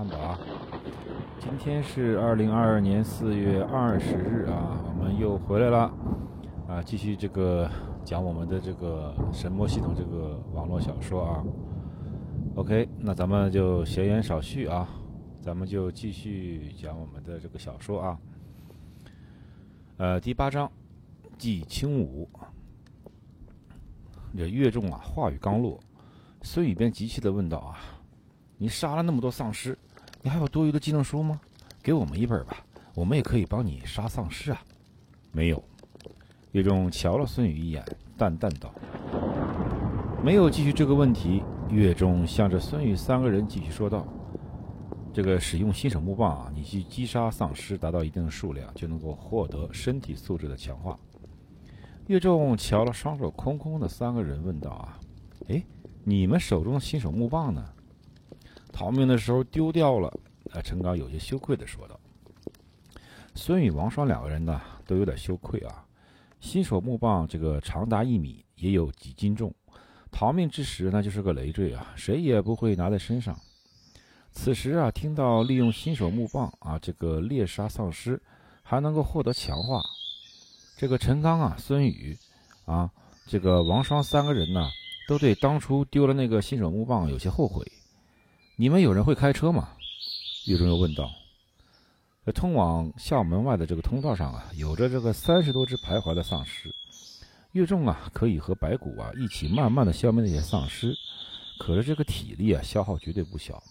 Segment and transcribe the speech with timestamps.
[0.00, 0.40] 看吧啊。
[1.38, 5.92] 今天是二零二二年四月二十日啊，我们又回来了
[6.66, 7.70] 啊，继续这个
[8.02, 11.44] 讲我们的这个神魔系统这个网络小说啊。
[12.54, 14.88] OK，那咱们就闲言少叙啊，
[15.42, 18.18] 咱们就继续讲我们的这个小说啊。
[19.98, 20.70] 呃，第八章，
[21.36, 22.26] 祭轻舞。
[24.34, 25.78] 这岳仲啊，话语刚落，
[26.40, 27.76] 孙宇便急切地问道：“啊，
[28.56, 29.76] 你杀了那么多丧尸，
[30.22, 31.40] 你还有多余的技能书吗？
[31.82, 32.58] 给我们一本吧，
[32.94, 34.60] 我们也可以帮你杀丧尸啊。”
[35.32, 35.62] 没有。
[36.52, 37.84] 岳仲瞧了孙宇一眼，
[38.18, 38.74] 淡淡道
[40.22, 44.04] ：“没有。”继续这个问题，岳仲向着孙宇三个人继续说道
[45.14, 50.98] ：“这个使用新手木棒啊，你去击杀丧尸达到一定的数量，就能够获得身体素质的强化。”
[52.08, 54.98] 岳仲瞧了双手空空的三个人，问道：“啊，
[55.48, 55.64] 哎，
[56.02, 57.64] 你们手中的新手木棒呢？
[58.72, 60.08] 逃命的时候丢掉了。”
[60.52, 61.98] 啊，陈刚有些羞愧地说道。
[63.34, 65.84] 孙宇、王双两个人呢，都有点羞愧啊。
[66.40, 69.54] 新手木棒这个长达一米，也有几斤重，
[70.10, 73.38] 逃命之时那就是个累赘啊，谁也不会拿在身上。
[74.32, 78.20] 此时啊，听到利用新手木棒啊，这个猎杀丧尸，
[78.62, 79.80] 还能够获得强化。
[80.76, 82.16] 这个陈刚啊，孙宇，
[82.64, 82.90] 啊，
[83.26, 84.68] 这个王双三个人呢，
[85.06, 87.64] 都对当初丢了那个新手木棒有些后悔。
[88.60, 89.70] 你们有人会开车吗？
[90.46, 91.10] 岳中又问道。
[92.26, 96.68] 在通往校门外的这个通道上啊，有着这个三十多只徘徊的丧尸。
[97.52, 100.94] 岳仲啊，可以和白骨啊一起慢慢的消灭那些丧尸，
[101.58, 103.62] 可是这个体力啊消耗绝对不小，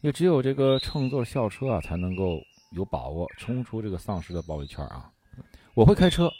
[0.00, 2.40] 也只有这个乘坐校车啊，才能够
[2.70, 5.10] 有把握冲出这个丧尸的包围圈啊。
[5.74, 6.30] 我会开车。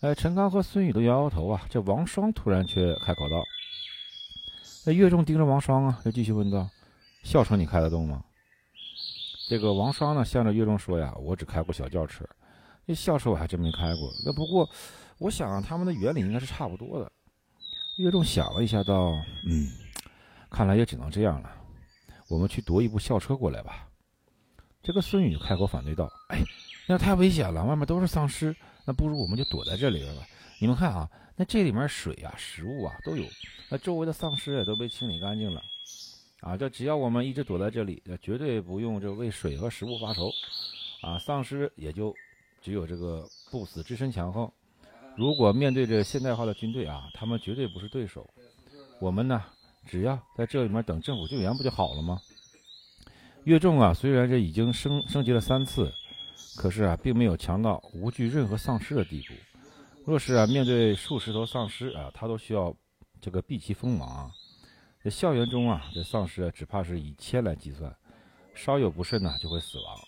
[0.00, 1.62] 哎，陈刚和孙宇都摇摇头啊。
[1.70, 3.40] 这王双突然却开口道
[4.84, 6.68] ：“那岳仲盯着王双啊，又继续问道
[7.24, 8.22] ：‘校车你开得动吗？’
[9.48, 12.24] 这个王双呢，向着岳仲说呀：‘我只开过小轿车，
[12.84, 14.12] 那校车我还真没开过。
[14.24, 14.68] 那不过，
[15.18, 17.10] 我想他们的原理应该是差不多的。’
[17.98, 19.10] 岳仲想了一下，道
[19.48, 19.68] ：‘嗯，
[20.50, 21.50] 看来也只能这样了。
[22.28, 23.88] 我们去夺一部校车过来吧。’
[24.82, 26.38] 这个孙宇开口反对道：‘哎。’
[26.86, 30.22] 那太危险了，外面都是丧尸，那不如我们就躲在这里边吧。
[30.60, 33.24] 你们看啊，那这里面水啊、食物啊都有，
[33.68, 35.60] 那周围的丧尸也都被清理干净了，
[36.40, 40.30] 啊，这只要我们一直躲在这里，那绝对不用这为水和食物发愁，
[41.02, 42.14] 啊，丧尸也就
[42.62, 44.50] 只有这个不死之身强横。
[45.16, 48.30] 如果面对着现代化的军队啊，他们绝对不是对手。
[49.00, 49.42] 我们呢，
[49.86, 52.20] 只要在这里面等政府救援不就好了吗？
[53.42, 55.92] 岳仲啊，虽然这已经升升级了三次。
[56.56, 59.34] 可是啊，并没有强到无惧任何丧尸的地步。
[60.04, 62.74] 若是啊，面对数十头丧尸啊，他都需要
[63.20, 64.30] 这个避其锋芒啊。
[65.02, 67.94] 这校园中啊，这丧尸只怕是以千来计算，
[68.54, 69.98] 稍有不慎呢，就会死亡。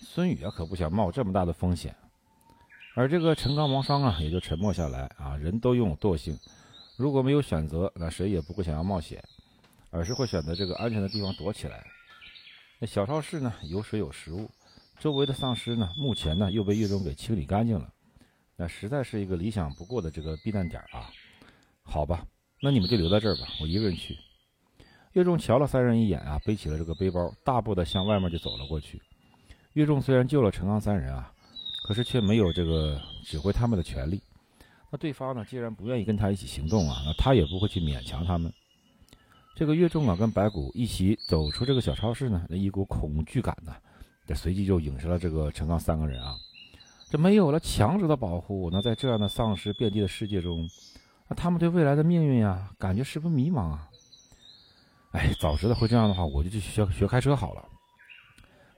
[0.00, 1.94] 孙宇啊，可不想冒这么大的风险。
[2.94, 5.36] 而这个陈刚、王双啊，也就沉默下来啊。
[5.36, 6.38] 人都拥有惰性，
[6.96, 9.22] 如果没有选择，那谁也不会想要冒险，
[9.90, 11.84] 而是会选择这个安全的地方躲起来。
[12.78, 14.50] 那小超市呢，有水有食物。
[15.02, 17.92] 周围的丧尸呢，目前呢又被岳中给清理干净了，
[18.54, 21.10] 那实在是一个理想不过的这个避难点啊。
[21.82, 22.24] 好吧，
[22.60, 24.16] 那你们就留在这儿吧，我一个人去。
[25.14, 29.02] 岳仲瞧了三人一眼啊，背起了这个背包，大步的向外面就走了过去。
[29.72, 31.32] 岳仲虽然救了陈刚三人啊，
[31.82, 34.22] 可是却没有这个指挥他们的权利。
[34.92, 38.52] 那对方呢，既然不愿意跟他一起行动啊，那他也不会去勉强他们。
[39.56, 43.74] 这个岳仲啊，跟白骨一起走出这个小超市呢，那一股恐惧感呢。
[44.26, 46.36] 这随即就影射了这个陈刚三个人啊，
[47.10, 50.68] 这没有了强者的保护，那在这样的丧尸遍地的世界中，
[51.28, 53.88] 那他们对未来的命运呀，感觉十分迷茫啊。
[55.10, 57.68] 哎，早知道会这样的话，我就去学学开车好了。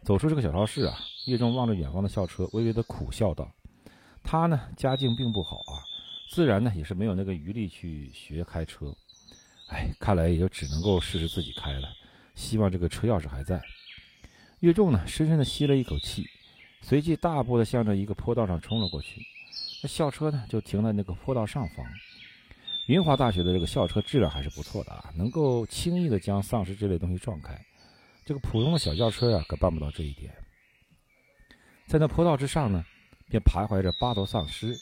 [0.03, 3.49] 走出这个小超市啊，叶仲望着远方的校车，微微的苦笑道
[4.25, 5.85] ：“他呢，家境并不好啊，
[6.31, 8.93] 自然呢也是没有那个余力去学开车。
[9.69, 11.89] 哎，看来也就只能够试试自己开了。
[12.35, 13.61] 希望这个车钥匙还在。”
[14.65, 16.27] 岳仲呢，深深地吸了一口气，
[16.81, 19.21] 随即大步地向着一个坡道上冲了过去。
[19.83, 21.85] 那校车呢，就停在那个坡道上方。
[22.87, 27.55] 云华大学的这个校车质量还是不错的啊，能够轻易地将丧尸这类东西撞开。
[28.25, 30.33] 这个普通的小轿车呀，可办不到这一点。
[31.87, 32.83] 在那坡道之上呢，
[33.29, 34.75] 便徘徊着八头丧尸。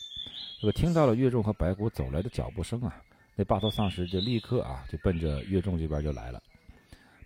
[0.60, 3.02] 这个听到了岳仲和白骨走来的脚步声啊，
[3.34, 6.40] 那八头丧尸就立刻啊，就奔着岳仲这边就来了。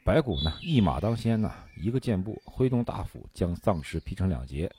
[0.06, 4.70] 白骨呢，一马当先呐，一个箭步挥动大斧，将丧尸劈成两截。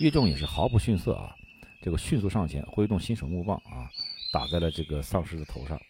[0.00, 1.34] 岳仲也是毫不逊色啊，
[1.80, 3.88] 这个迅速上前，挥动新手木棒啊，
[4.34, 5.80] 打在了这个丧尸的头上，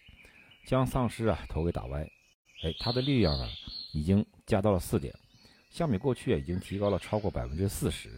[0.65, 1.99] 将丧尸啊头给打歪。
[2.63, 3.45] 哎，他的力量啊，
[3.91, 5.13] 已经加到了四点。
[5.69, 8.09] 相比过去，已经提高了超过百分之四十。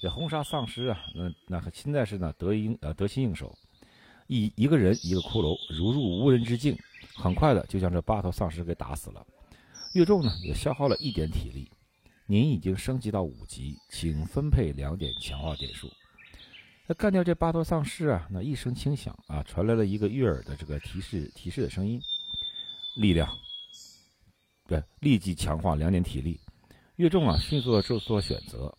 [0.00, 3.54] 这轰杀丧尸啊，那那现在是呢得应呃得心应手，
[4.26, 6.74] 一一个人一个骷髅，如入无人之境，
[7.14, 9.26] 很快的就将这八头丧尸给打死了。
[9.94, 11.70] 越重呢也消耗了一点体力，
[12.26, 15.90] 您已经升级到五级，请分配两点强化点数。
[16.86, 22.00] 那干掉这八头丧尸啊，那一声轻响啊，传来了一个悦耳的这个提示提示的声音，
[22.96, 23.28] 力量，
[24.66, 26.40] 对，立即强化两点体力。
[26.96, 28.74] 越重啊，迅速的做做选择，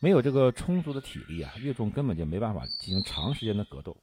[0.00, 3.96] 没有这个充足的体力啊，越重根本就没办法进行长时间的格斗。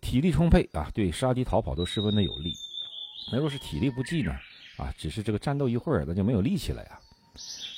[0.00, 2.52] 体力充沛啊，对杀敌逃跑都十分的有利。
[3.32, 4.32] 那若是体力不济呢？
[4.82, 6.98] 啊，只是这个战斗一会儿，那就没有力气了呀。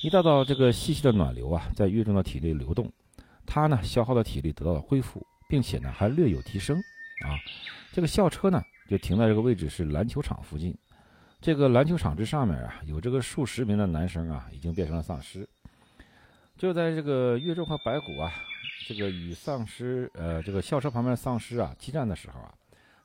[0.02, 2.90] 一道道这个细细的暖流啊，在月中的体内流动。
[3.46, 6.76] 他呢，消耗的体力得到了恢复，并且呢，还略有提升。
[7.24, 7.36] 啊，
[7.92, 10.76] 这个校车呢，就停在这个位置，是篮球场附近。
[11.40, 15.46] 这个篮球场之上面啊，有这个数十名的男生啊，已经变成了丧尸。
[16.56, 18.32] 就在这个岳仲和白骨啊，
[18.88, 22.54] 这个与丧尸呃，这个校车旁边的丧尸啊激战的时候啊，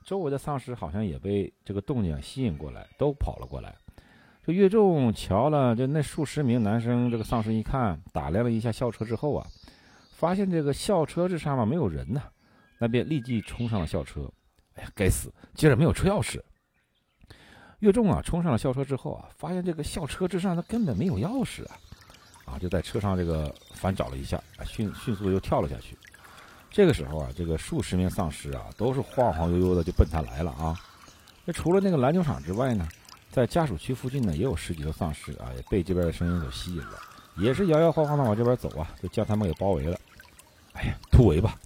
[0.06, 3.76] 周围的丧尸好像也被这个动静吸引过来，都跑了过来。
[4.50, 9.46] 这岳仲瞧了这那数十名男生，这个丧尸一看，打量了一下校车之后啊。
[10.16, 12.20] 发现这个校车这上面没有人呢，
[12.80, 14.28] 那便立即冲上了校车。
[14.74, 16.42] 哎呀，该死，竟然没有车钥匙！
[17.82, 21.78] 岳仲啊，冲上了校车之后啊，发现这个校车之上他根本没有钥匙啊！
[22.46, 25.96] 啊，就在车上这个翻找了一下，迅迅速又跳了下去。
[26.72, 30.76] 这个时候啊，这个数十名丧尸啊，都是晃晃悠悠的就奔他来了啊！
[31.46, 32.88] 那除了那个篮球场之外呢，
[33.40, 37.00] 在家属区附近呢，也有十几个丧尸啊，也被这边的声音所吸引了，
[37.38, 39.98] 也是摇摇晃晃的往这边走啊，就将他们给包围了。
[40.74, 41.58] 哎呀，突围吧！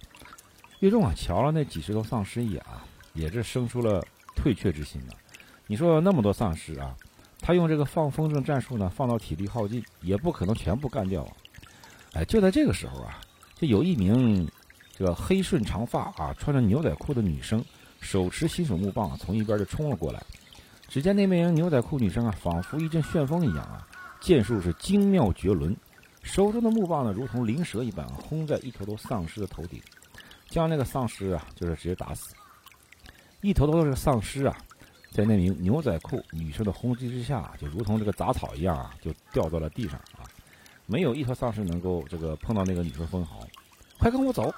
[0.78, 4.00] 岳仲啊，瞧了那几十头丧尸一眼啊，也是生出了
[4.36, 5.14] 退却之心了。
[5.66, 6.94] 你说那么多丧尸啊，
[7.40, 11.32] 他用这个放风筝战术呢，放到体力耗尽，也不可能全部干掉啊。
[12.12, 13.18] 哎，就在这个时候啊，
[13.56, 14.48] 就有一名
[14.96, 17.64] 这个黑顺长发啊，穿着牛仔裤的女生，
[18.00, 20.22] 手持新手木棒，从一边就冲了过来。
[20.88, 23.86] 只见那名牛仔裤女生啊，仿佛一阵旋风一样啊，
[24.20, 25.76] 剑术是精妙绝伦。
[26.22, 29.82] 手中的木棒呢，如同灵蛇一般轰在一头头丧尸的头顶，
[30.48, 32.34] 将那个丧尸啊，就是直接打死。
[33.42, 34.56] 一头头的丧尸啊，
[35.10, 40.24] 在那名牛仔裤女生的轰击之下，就如同这个杂草一样啊，就掉到了地上啊。
[40.86, 43.40] 没有一头丧尸能够这个碰到那个女生分毫。
[43.98, 44.52] 快跟我走！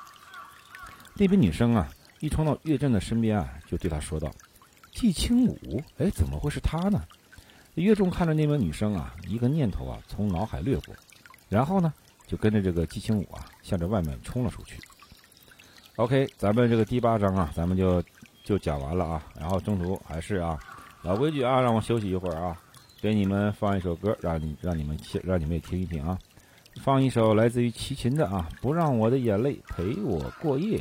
[1.15, 1.89] 那边女生啊，
[2.21, 4.31] 一冲到岳震的身边啊，就对他说道
[4.97, 7.05] ：“季清武，哎，怎么会是他呢？”
[7.77, 10.95] 岳仲看着那名女生啊，一个念头啊，从脑海掠过。
[11.51, 11.93] 然后呢，
[12.27, 14.81] 就跟着这个季青武啊，向着外面冲了出去。
[15.97, 18.03] OK，咱们这个第八章啊，咱们就
[18.43, 19.23] 就讲完了啊。
[19.39, 20.59] 然后中途还是啊，
[21.03, 22.59] 老规矩啊，让我休息一会儿啊，
[23.03, 26.19] 给你们放一首歌，让你让你们听让你们也听一听啊。
[26.83, 30.81] 放一首来自于齐秦的啊，不让我的眼泪陪我过夜。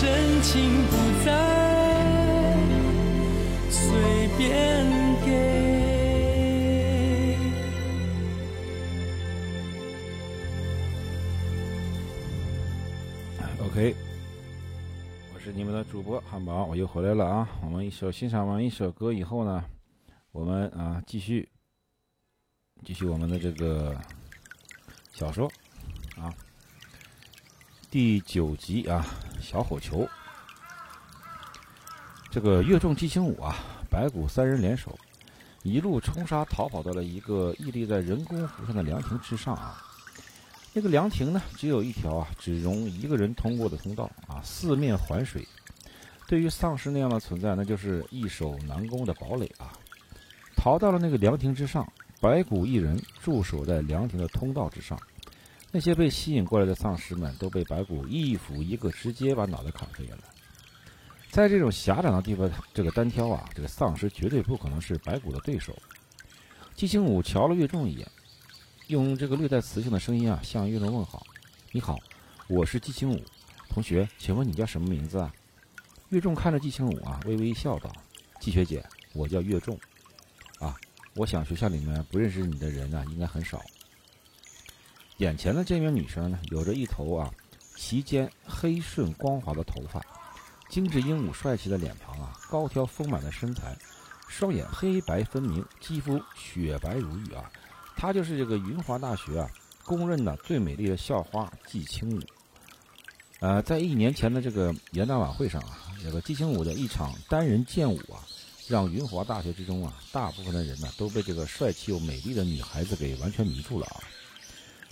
[0.00, 2.56] 真情不再
[3.68, 4.86] 随便
[5.26, 5.28] 给。
[13.60, 13.96] OK，
[15.34, 17.48] 我是你们的主播汉堡，我又回来了啊！
[17.64, 19.64] 我们一首欣赏完一首歌以后呢，
[20.30, 21.48] 我们啊继续
[22.84, 24.00] 继续我们的这个
[25.12, 25.50] 小说
[26.16, 26.32] 啊，
[27.90, 29.02] 第九集啊，
[29.40, 30.06] 小火球。
[32.30, 33.56] 这个越众激情舞啊，
[33.88, 34.98] 白骨三人联手，
[35.62, 39.82] 一路冲杀逃跑到了一个屹立在人工湖上的凉亭之上啊。
[40.74, 45.48] 那个凉亭呢，只有一条啊，只容一个人通过的通道啊，四面环水。
[46.26, 49.72] 对于丧尸那样的存在，那就是易守难攻的堡垒啊。
[50.54, 51.90] 逃到了那个凉亭之上，
[52.20, 54.98] 白骨一人驻守在凉亭的通道之上。
[55.70, 60.18] 那些被吸引过来的丧尸们都被白骨一斧一个，直接把脑袋砍飞了。
[61.30, 65.76] 在这种狭窄的地方，这个单挑啊，这个丧尸绝对不可能是白骨的对手。
[66.74, 68.10] 季青武瞧了岳仲一眼，
[68.86, 71.26] 用这个略带磁性的声音啊，向岳仲问好
[71.70, 71.98] ：“你好，
[72.48, 73.22] 我是季青武
[73.68, 75.30] 同学，请问你叫什么名字啊？”
[76.08, 77.92] 岳仲看着季青武啊，微微一笑道
[78.40, 78.82] ：“季学姐，
[79.12, 79.78] 我叫岳仲。
[80.60, 80.74] 啊，
[81.14, 83.62] 我想学校里面不认识你的人呢、应该很少。”
[85.18, 87.28] 眼前的这名女生呢，有着一头啊
[87.76, 90.00] 齐肩黑顺光滑的头发，
[90.68, 93.76] 精致英武帅气的脸庞啊，高挑丰满的身材，
[94.28, 97.50] 双眼黑白分明，肌肤雪白如玉啊。
[97.96, 99.50] 她就是这个云华大学啊
[99.84, 102.20] 公认的最美丽的校花季青武。
[103.40, 108.22] 呃，在一年前的这个元旦晚会上啊，这个季青武的一场单人剑舞啊，
[108.68, 113.98] 让云华大学之中啊大部分的人呢都被这个帅气又美丽的女孩子给完全迷住了啊。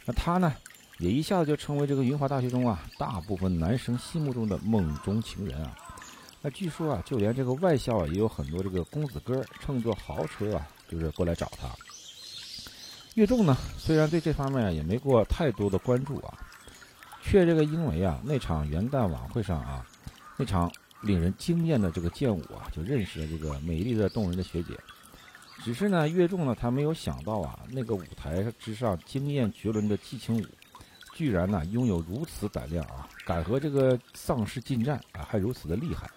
[0.06, 0.54] 那他呢，
[0.98, 5.76] 也一下子就成为这个云华大学中啊大部分男生心目中的梦中情人啊。
[6.40, 11.68] 那据说啊，就连这个外校啊也有很多这个公子哥乘坐豪车啊，就是过来找他。
[13.14, 16.38] 岳仲呢，虽然对这方面啊也没过太多的关注啊，
[17.20, 19.84] 却这个因为啊那场元旦晚会上啊，
[20.36, 20.70] 那场
[21.00, 24.78] 令人惊艳的这个剑舞啊，就认识了这个美丽的动人的学姐。
[25.62, 30.44] 只是呢，岳仲呢，他没有想到啊，那个舞台之上惊艳绝伦的季青舞，
[31.14, 36.08] 居然呢拥有如此胆量啊，敢和这个丧尸近战啊，还如此的厉害。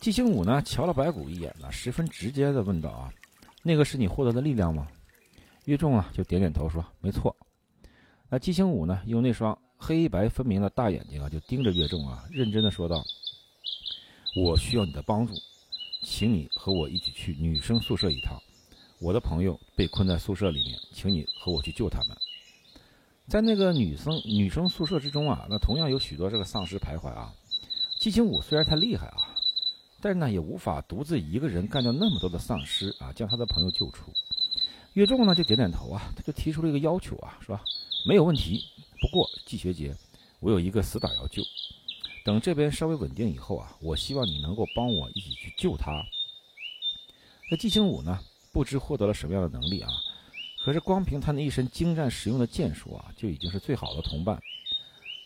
[0.00, 3.12] 季青武呢，瞧了白骨一眼呢，十分直接的问道啊
[3.62, 4.88] ：“那个是你获得的力量吗？”
[5.64, 7.34] 岳仲啊，就点点头说：“没错。”
[8.28, 13.02] 那姬青武呢，用那双黑白分明的大眼睛啊，就盯着岳仲啊，认真的说道
[14.36, 15.32] ：“我需要你的帮助，
[16.02, 18.40] 请你和我一起去女生宿舍一趟。
[18.98, 22.16] 我的朋友被困在宿舍里面，请你和我去救他们。”
[23.28, 27.32] 在那个女生女生宿舍之中啊，那同样有许多这个丧尸徘徊啊。
[28.00, 29.34] 姬青武虽然太厉害啊，
[30.00, 34.12] 但是呢，也无法独自一个人干掉那么多的丧尸啊，将他的朋友救出。
[34.94, 37.62] 岳仲呢就点点头啊，他就提出了一个要求啊，是吧？
[38.06, 38.60] 没有问题。
[39.00, 39.96] 不过季学杰，
[40.40, 41.42] 我有一个死党要救。
[42.24, 46.04] 等这边稍微稳定以后啊，我希望你能够帮我一起去救他。
[47.50, 48.20] 那季青武呢，
[48.52, 49.90] 不知获得了什么样的能力啊？
[50.64, 54.40] 可是光凭他那一身精湛实用的剑术啊，就已经是最好的同伴。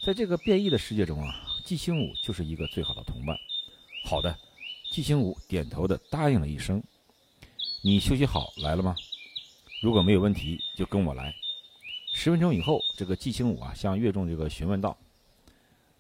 [0.05, 1.35] 在这个变异的世界中啊，
[1.65, 3.37] 季青武就是一个最好的同伴。
[4.07, 4.35] 好的，
[4.91, 6.83] 季青武点头的答应了一声。
[7.83, 8.97] 你休息好来了吗？
[9.83, 11.35] 如果没有问题，就跟我来。
[12.15, 14.97] 十分钟以后，这个季青武啊向岳仲这个询问道。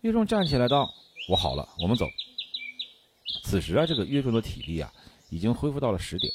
[0.07, 0.95] 岳仲站起来道
[1.29, 2.07] ：“我好了，我们走。”
[3.43, 4.93] 此时啊，这个岳仲的体力啊
[5.31, 6.33] 已经恢复到了十点，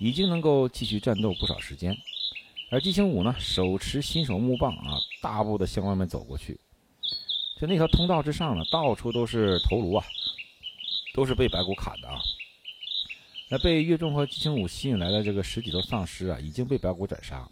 [0.00, 1.96] 已经能够继续战斗不少时间。
[2.72, 6.58] 而季青武呢，手持新手木棒啊，大步的向外面走过去。
[7.60, 10.04] 就那条通道之上呢，到处都是头颅啊，
[11.14, 12.20] 都是被白骨砍的啊。
[13.48, 17.48] 那被岳仲和季青武吸引来的这个十几头丧尸啊，已经被白骨斩杀。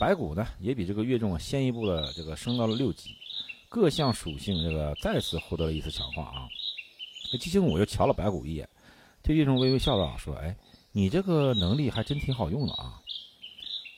[0.00, 3.14] 白骨呢，也比这个岳仲先一步的这个升到了六级，
[3.76, 6.48] 各项属性这个再次获得了一次强化啊。
[7.30, 8.66] 那季青武又瞧了白骨一眼，
[9.22, 10.56] 对岳仲微微笑道：“说，哎，
[10.92, 12.98] 你这个能力还真挺好用的啊。”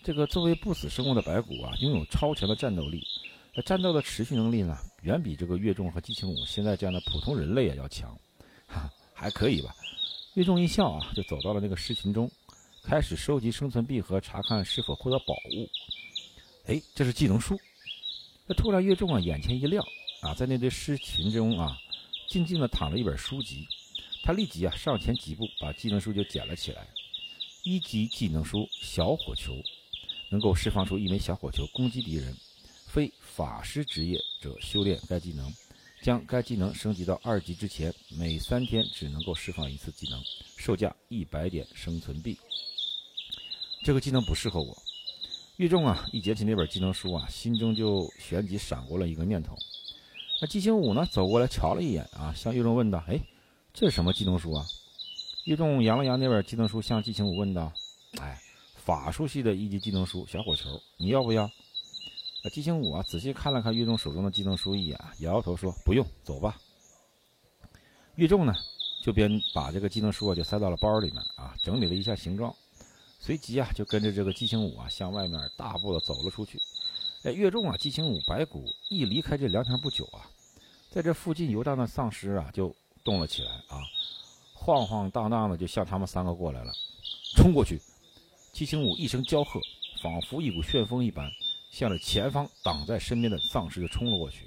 [0.02, 3.06] 这个作为不死生物的白骨啊，拥有超强的战斗力，
[3.54, 8.18] 那战斗的持续能力呢，远比这个岳仲和姬青武现在这样的普通人类啊要强，
[8.66, 9.72] 哈，还可以吧？
[10.34, 12.28] 岳仲一笑啊，就走到了那个尸群中，
[12.82, 15.68] 开始收集生存币和查看是否获得宝物。
[16.66, 17.56] 哎，这是技能书。
[18.48, 19.86] 那突然岳仲啊眼前一亮
[20.22, 21.78] 啊，在那堆尸群中啊，
[22.26, 23.66] 静静的躺着一本书籍，
[24.24, 26.88] 他立即啊上前几步，把技能书就捡了起来。
[27.62, 29.52] 一级技能书小火球。
[30.30, 32.36] 能够释放出一枚小火球攻击敌人，
[32.86, 35.50] 非法师职业者修炼该技能，
[36.02, 40.22] 将该技能升级到二级之前，每三天只能够释放一次技能，
[40.58, 42.36] 售价一百点生存币。
[43.82, 44.76] 这个技能不适合我。
[45.58, 49.56] 玉仲啊，一捡起那本技能书啊，心中就旋即闪过了一个念头。
[50.40, 53.20] 那季星武呢，走过来瞧了一眼啊，向玉仲问道：“哎，
[53.74, 54.64] 这是什么技能书啊？”
[55.46, 57.72] 玉仲扬了扬那本技能书，向季星武问道
[58.22, 58.40] ：“哎。”
[58.88, 61.42] 法术系的一级技能书小火球，你要不要？
[61.42, 61.50] 啊，
[62.50, 66.56] 姬青武啊，仔细看了看岳仲手中的技能书一眼，摇摇头说：“不用，走吧。”
[68.16, 68.54] 岳仲呢，
[69.04, 72.54] 就边把这个技能书啊就塞到了包里面啊，整理了一下形状，
[73.18, 76.58] 随即啊就跟着这个姬青武啊向外面大步的走了出去。
[77.24, 80.22] 哎，岳仲啊，姬青武、白骨一离开这凉亭不久啊，
[80.88, 83.82] 在这附近游荡的丧尸啊就动了起来啊，
[84.54, 86.72] 晃晃荡荡的就向他们三个过来了，
[87.36, 87.80] 冲过去。
[88.52, 89.60] 姬星武一声娇喝，
[90.02, 91.28] 仿佛一股旋风一般，
[91.70, 94.46] 向着前方挡在身边的丧尸就冲了过去。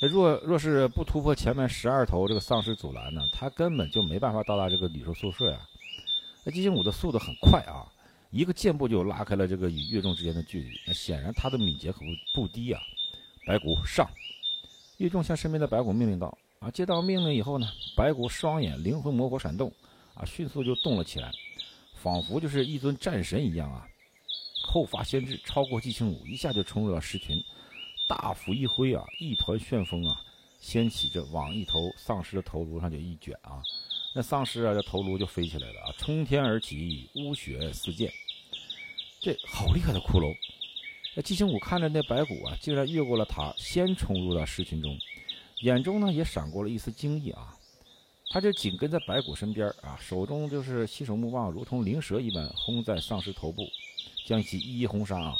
[0.00, 5.60] 那若若是不突破前面十二头这个丧尸阻拦呢，他根本就没办法到达这个女生宿舍呀。
[6.46, 7.82] 那七星武的速度很快啊，
[8.30, 10.80] 一个箭步就拉开了这个与岳仲之间的距离。
[10.86, 11.98] 那显然他的敏捷可
[12.34, 12.80] 不不低啊。
[13.44, 14.08] 白骨上，
[14.98, 19.72] 岳仲向身边的白骨命令道：“啊！”接到命令以后呢，白骨双眼灵魂魔火闪动，
[20.14, 21.32] 啊，迅速就动了起来。
[21.94, 23.84] 仿佛就是一尊战神一样啊！
[24.68, 27.42] 后发先至，超过季青武，一下就冲入了尸群，
[28.08, 30.20] 大斧一挥啊，一团旋风啊，
[30.60, 33.60] 掀起着往一头丧尸的头颅上就一卷啊，
[34.16, 38.10] 那丧尸啊，这头颅就飞起来了啊，冲天而起，污血四溅。
[39.20, 40.34] 这好厉害的骷髅！
[41.14, 44.98] 那季青武看着那白骨啊，竟然越过了他，先冲入了尸群中，
[45.60, 47.54] 眼中呢也闪过了一丝惊异啊。
[48.30, 53.68] 他就紧跟在白骨身边啊，手中就是新手木棒，如同灵蛇一般轰在丧尸头部，
[54.24, 55.36] 将其一一轰杀啊！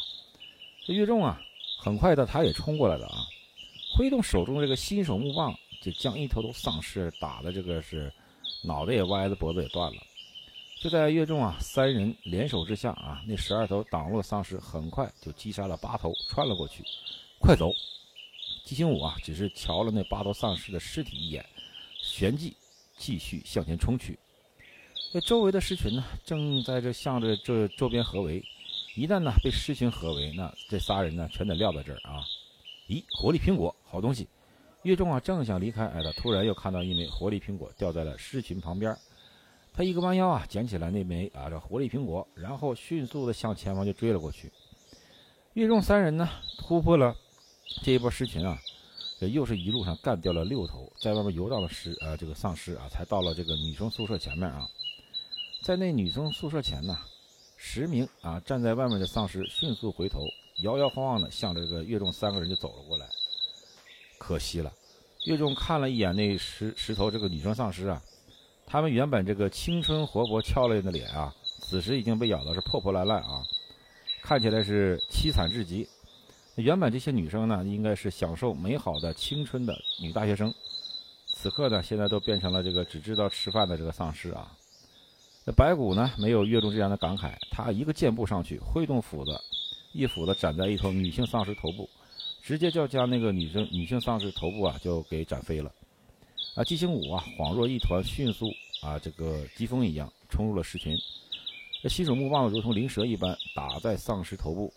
[0.84, 1.40] 这岳仲啊，
[1.78, 3.24] 很快的他也冲过来了啊，
[3.96, 8.12] 挥动手中这个新手木棒，就将一头头丧尸打的这个是
[8.62, 10.00] 脑袋也歪了，脖子也断了。
[10.80, 16.82] 就在岳仲啊三人联手之下啊，那十二头挡路的丧尸很快就击杀了八头，穿了过去。
[17.40, 17.72] 快走！
[18.64, 21.44] 姬星武啊，只是瞧了那八头丧尸的尸体一眼，
[22.02, 22.56] 旋即。
[22.98, 24.18] 继续向前冲去，
[25.12, 28.42] 这周围的狮群呢，正在这向着这周边合围。
[28.94, 32.24] 一旦呢被狮群合围，那这仨人呢全得撂在这儿啊！
[32.88, 34.26] 咦，活力苹果，好东西！
[34.86, 38.96] 岳仲啊正想离开，哎，他突然又看到一枚活力苹果掉在了狮群旁边。
[39.74, 44.52] 他一个弯腰啊，捡起来那枚啊这活力苹果，然后迅速的向前方就追了过去。
[45.54, 47.16] 岳仲三人呢，突破了
[47.82, 48.56] 这一波狮群啊，
[49.18, 54.68] 又是一路上干掉了六头在外面游荡的狮呃这个丧尸啊，才到了这个女生宿舍前面啊。
[55.64, 56.96] 在那女生宿舍前呢，
[57.56, 60.20] 十名啊站在外面的丧尸迅速回头，
[60.62, 63.08] 摇摇晃晃的向这个岳仲三个人就走了过来。
[64.26, 64.72] 可惜了，
[65.26, 68.02] 岳仲看了一眼那十十头这个女生丧尸啊，
[68.66, 73.44] 他们原本这个青春活泼俏丽的脸啊，此时已经被咬的是破破烂烂啊。
[74.24, 75.88] 看起来是凄惨至极。
[76.56, 80.52] 原本这些女生呢，应该是享受美好的青春的女大学生，
[81.32, 84.50] 此刻呢，现在都变成了这个只知道吃饭的这个丧尸啊。
[85.44, 89.40] 那白骨呢，没有岳仲这样的感慨，他一个箭步上去，挥动斧子，
[89.92, 91.88] 一斧子斩在一头女性丧尸头部，
[92.46, 95.68] 直接就将那个女生女性丧尸头部啊就给斩飞了。
[96.54, 98.48] 啊，姬星武啊，恍若一团迅速
[98.80, 100.96] 啊这个疾风一样冲入了狮群。
[101.82, 104.72] 这新手木棒如同灵蛇一般打在丧尸头部，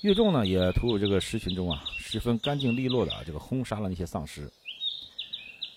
[0.00, 4.50] 岳仲呢也突入这个狮群中啊，十分干净利落的啊这个轰杀了那些丧尸。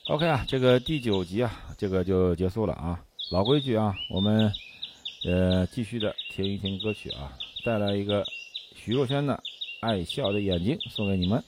[0.08, 3.04] OK 啊，这个第九集啊，这个就结束了啊。
[3.30, 4.50] 老规矩啊，我们
[5.26, 8.24] 呃继续的听一听歌曲啊，带来一个
[8.74, 9.34] 徐若瑄的
[9.84, 11.44] 《爱笑的眼睛》送给你们。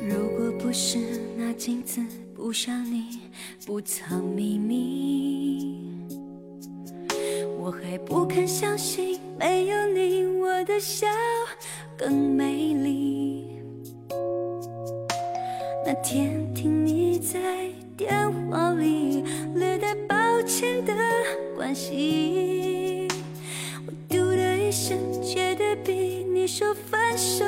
[0.00, 0.98] 如果不是
[1.36, 2.00] 那镜子
[2.32, 3.18] 不像你
[3.66, 5.90] 不藏秘密，
[7.58, 9.85] 我还不肯相信没有
[10.80, 11.06] 笑
[11.96, 13.46] 更美丽。
[15.84, 17.38] 那天听你在
[17.96, 18.12] 电
[18.50, 19.22] 话里
[19.54, 20.92] 略带抱歉的
[21.56, 23.08] 关心，
[23.86, 25.92] 我嘟的一声，觉得比
[26.24, 27.44] 你说分手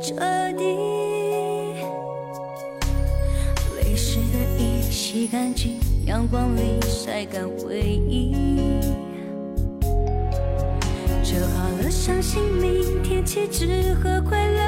[0.00, 0.14] 彻
[0.56, 0.64] 底。
[3.76, 8.57] 泪湿的衣洗干净，阳光里晒干回忆。
[12.08, 14.67] 相信明天气质和快乐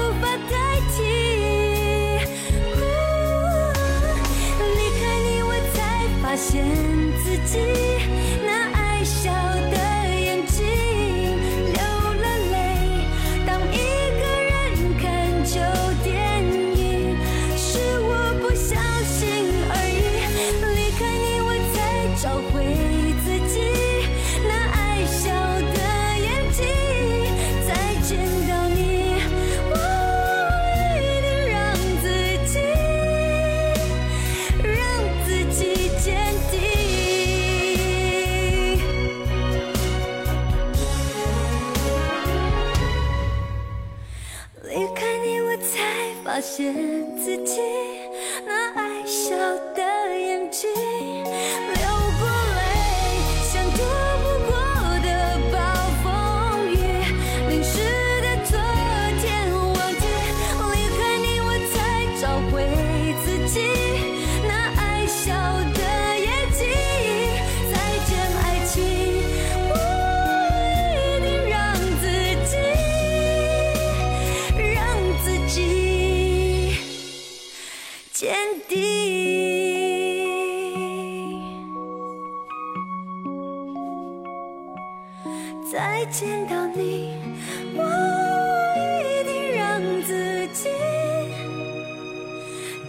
[6.41, 6.65] 现
[7.23, 8.00] 自己。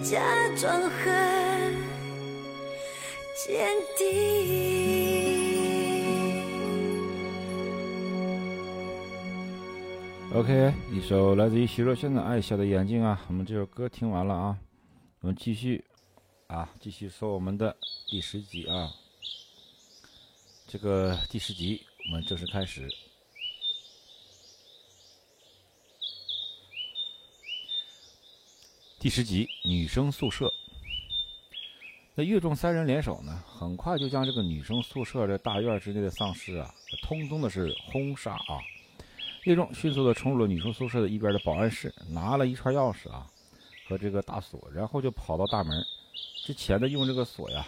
[0.02, 0.20] 假
[0.56, 1.74] 装很
[3.46, 4.06] 坚定。
[10.34, 14.58] OK，一首来自于徐若瑄的《爱笑的眼睛》啊，我们这首歌听完了啊，
[15.20, 15.84] 我们继续
[16.48, 17.76] 啊，继续说我们的
[18.08, 18.90] 第十集啊。
[20.66, 22.88] 这个第十集我们正式开始。
[29.02, 30.48] 第十集女生宿舍，
[32.14, 38.62] 那岳仲三人联手呢，很快就将这个女生宿舍这大院之内的丧尸啊，通通的是轰杀啊。
[39.42, 43.26] 岳仲迅速的冲入了女生宿舍的一边的保安室，拿了一串钥匙啊
[43.88, 45.84] 和这个大锁，然后就跑到大门，
[46.44, 47.66] 之前的用这个锁呀，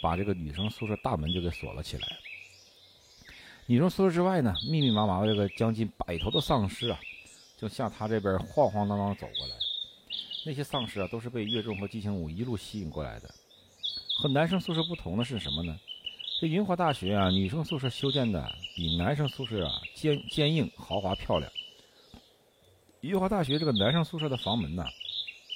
[0.00, 2.08] 把这个女生宿舍大门就给锁了起来。
[3.66, 6.98] 女生宿舍之外呢，密密麻麻的这个将近百头的丧尸啊，
[7.58, 9.61] 就向他这边晃晃荡荡走过来。
[10.44, 13.32] 那些丧尸啊，都是被岳仲和姬情武一路吸引过来的。
[14.20, 15.78] 和男生宿舍不同的是什么呢？
[16.40, 21.50] 这云华大学啊，女生宿舍修建的比男生宿舍啊坚坚硬、豪华、漂亮。
[23.00, 24.84] 云华大学这个男生宿舍的房门呢，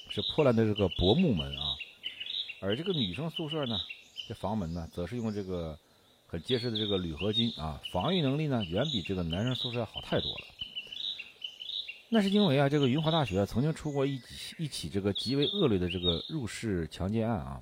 [0.09, 1.75] 是破烂的这个薄木门啊，
[2.61, 3.79] 而这个女生宿舍呢，
[4.29, 5.77] 这房门呢，则是用这个
[6.29, 10.47] 很结实的这个铝合金啊，防御能力呢，远比这个男生宿舍要好太多了。
[12.09, 17.61] 那是因为啊，这个云华大学曾经出过一起一起这个极为恶劣的这个入室强奸案啊，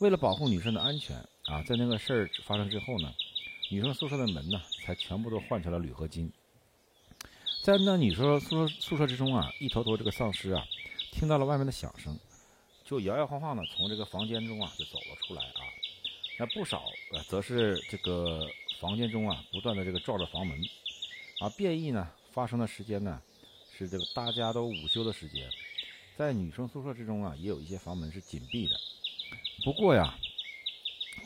[0.00, 1.16] 为了保护女生的安全。
[1.46, 3.14] 啊，在那个事儿发生之后呢，
[3.70, 6.28] 女生宿舍的门呢才全部都换成了铝合金。
[7.62, 10.64] 在那女生宿舍宿舍之中啊，一头头这个丧尸啊，
[11.12, 12.18] 听到了外面的响声，
[12.84, 15.62] 就摇摇晃晃的从这个房间中啊就走了出来啊。
[16.36, 18.44] 那不少呃，则是这个
[18.80, 20.60] 房间中啊不断的这个照着房门。
[21.38, 23.22] 啊，变异呢发生的时间呢
[23.76, 25.48] 是这个大家都午休的时间，
[26.16, 28.76] 在女生宿舍之中啊也有一些房门是紧闭的。
[29.64, 30.16] 不过呀。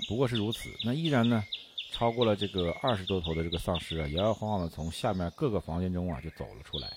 [0.08, 1.44] 不过是如此，那依然呢，
[1.92, 6.90] 超过了这个二十多头的这个丧尸啊，摇摇晃晃的从下面各个房间中啊就走了出来。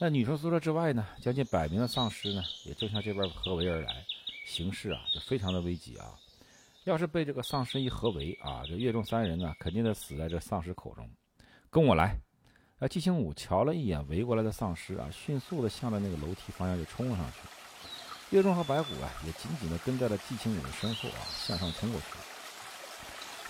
[0.00, 4.04] 那女生宿舍之外呢，将近百名的丧尸呢，也正向这边合围而来，
[4.46, 6.14] 形势啊就非常的危急啊。
[6.84, 11.08] 要是被这个丧尸一合围啊，这岳仲三人呢，肯定得死在这丧尸口中。
[11.68, 12.18] 跟我来！
[12.78, 17.38] 啊，季青武瞧了一眼围过来的丧尸啊，迅速的向着那个楼梯方向就冲了上去。
[18.36, 22.06] 岳仲和白骨啊，也紧紧的跟在了季青武的身后啊，向上冲过去。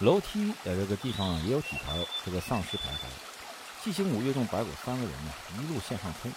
[0.05, 3.83] 楼梯在这个地方也有几条这个丧尸徘徊。
[3.83, 6.31] 季青武、岳仲、白骨三个人呢，一路向上冲。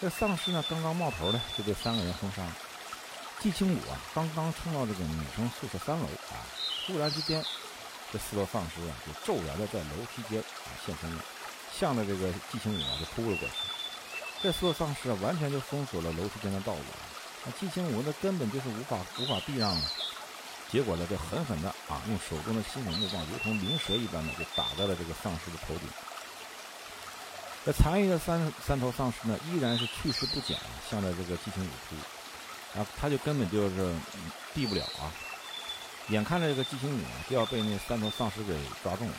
[0.00, 2.46] 这丧尸呢，刚刚冒头呢，就被三个人轰杀。
[3.40, 6.40] 季青武啊，刚刚冲到这个女生宿舍三楼啊，
[6.86, 7.44] 突然之间，
[8.10, 11.22] 这四头丧尸啊，就骤然的在楼梯间啊现身了，
[11.78, 13.54] 向着这个季青武啊就扑了过去。
[14.42, 16.98] 这四头丧尸啊，完全就封锁了楼梯间的道路啊。
[17.44, 19.82] 那季青武那根本就是无法无法避让啊！
[20.70, 25.88] 结果呢，就狠狠的啊，用手中的新型木棒，如同灵蛇一般的，就打在了这个丧尸的头顶。
[27.64, 32.78] 这残余的三三头丧尸呢，依然是去势不减啊，向着这个季青武扑。
[32.78, 33.94] 啊，他就根本就是
[34.52, 35.10] 避不了啊！
[36.08, 39.14] 眼看着这个季青武啊，就要被那三头丧尸给抓中了。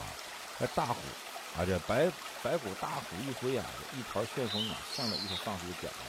[0.59, 0.95] 这大虎
[1.57, 2.05] 啊，这白
[2.43, 3.65] 白骨大虎一挥啊，
[3.97, 6.05] 一团旋风啊，向着一头丧尸就卷来。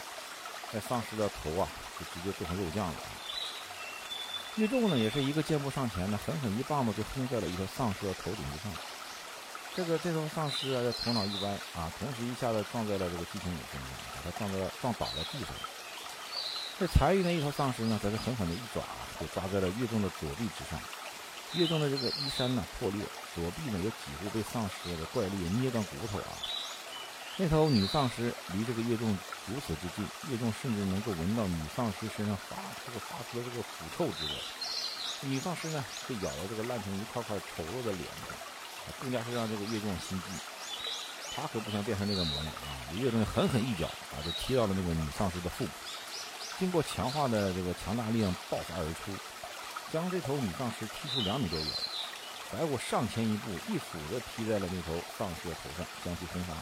[0.72, 1.66] 那丧尸的头啊，
[1.98, 2.94] 就直接变成肉酱了。
[4.56, 8.72] 岳仲呢，也是一个箭步上前呢，狠狠一棒子就轰在了一头丧尸的头顶之上。
[9.74, 15.48] 这个这头丧尸啊，这头脑一歪啊，同时一下子撞在了这个季青武身上，把他撞在撞倒在地上。
[16.78, 20.78] 这残余的一头丧尸呢，则是狠狠的一爪啊，就抓在了岳仲的左臂之上。
[21.54, 23.02] 岳仲的这个衣衫呢破裂，
[23.34, 26.32] 左臂呢也几乎被丧尸的怪力捏断骨头啊。
[27.36, 34.32] 那头女丧尸离这个岳仲如此之近，岳仲甚至能够闻到女丧尸身上发这个发出的这个腐臭之味。
[35.22, 38.34] 女丧尸呢被咬了这个烂成一块块丑陋的脸上，
[39.00, 40.24] 更加是让这个岳仲心悸。
[41.34, 42.90] 他可不想变成那个模样啊！
[42.94, 45.70] 岳仲狠狠一脚啊，就踢到了那个女丧尸的腹部。
[46.58, 49.12] 经过强化的这个强大力量爆发而出，
[49.92, 51.68] 将这头女丧尸踢出两米多远。
[52.50, 56.52] 白骨上前一步，一斧子劈在了那头丧尸的头上，将其轰杀。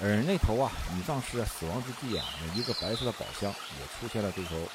[0.00, 4.68] 而那头啊，女丧尸啊死亡之地啊，一个白色的宝箱也出现了这头，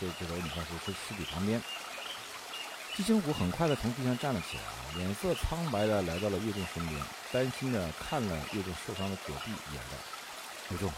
[0.00, 1.60] 这这头女丧尸尸尸体旁边。
[2.96, 4.62] 季青虎很快的从地上站了起来，
[4.98, 7.00] 脸色苍白的来到了岳仲身边，
[7.32, 9.96] 担心的看了岳仲受伤的左臂眼，道
[10.70, 10.92] ：“岳仲，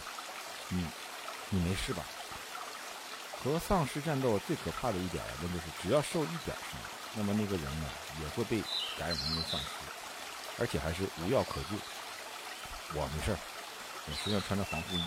[0.68, 0.85] 你
[1.50, 2.05] 你没事吧？”
[3.44, 6.80] 和丧尸战斗最可怕的一点啊，那就是只要受一点伤，
[7.14, 7.87] 那么那个人呢
[8.22, 8.61] 也会被
[8.98, 9.66] 感染成丧尸。
[10.57, 11.76] 而且还是无药可救。
[12.94, 13.38] 我没事儿，
[14.07, 15.04] 我身上穿着防护衣，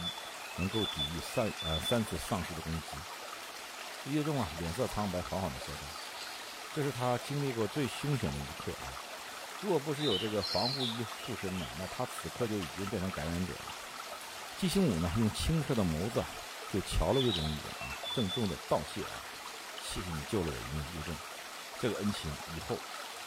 [0.58, 4.12] 能够抵御三呃三次丧尸的攻击。
[4.12, 5.82] 岳仲啊，脸色苍白，缓缓地说道
[6.76, 8.92] ：“这是他经历过最凶险的一刻啊！
[9.62, 13.74] 若不是有这个防护衣护身呢，那他此刻就已经变成感染者了。”
[14.60, 16.22] 季星武呢，用清澈的眸子
[16.74, 19.14] 就瞧了岳仲一眼啊，郑重的道谢啊
[19.94, 21.14] ：“谢谢你救了我一命，岳仲，
[21.80, 22.26] 这个恩情
[22.58, 22.76] 以后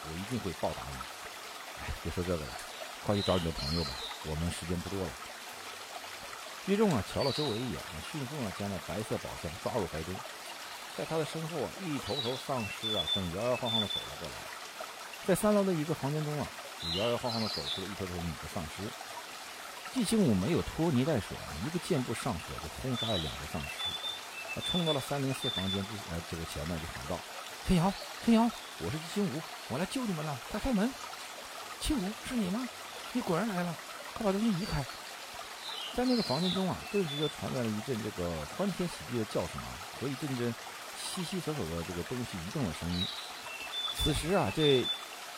[0.03, 0.97] 我一定会报答你。”
[1.79, 2.51] 哎，别说这个了，
[3.05, 3.89] 快去找你的朋友吧，
[4.25, 5.09] 我们时间不多了。
[6.65, 7.79] 岳仲啊，瞧了周围一眼，
[8.11, 10.13] 迅速啊将那白色宝箱抓入怀中。
[10.97, 14.35] 在他的身后啊，一头头丧尸啊，正摇摇晃晃地走了过来。
[15.25, 16.45] 在三楼的一个房间中啊，
[16.99, 18.83] 摇摇晃晃地走出了一头头女的丧尸。
[19.93, 23.69] 季星武没有拖泥带水啊，一个箭步上去就轰杀了两个丧尸。
[24.53, 27.17] 他冲到了三零四房间之呃这个前面就喊道
[27.67, 27.93] ：“天瑶，
[28.25, 30.91] 天瑶，我是季星武，我来救你们了，快开门！”
[31.79, 32.67] 青武，是你吗？
[33.13, 33.75] 你果然来了，
[34.13, 34.83] 快把东西移开。
[35.95, 40.53] 在那个房间中啊，顿时就传来了一阵这个欢天喜地的叫声啊，和一阵阵
[40.99, 43.05] 悉悉索索的这个东西移动的声音。
[43.97, 44.85] 此时啊，这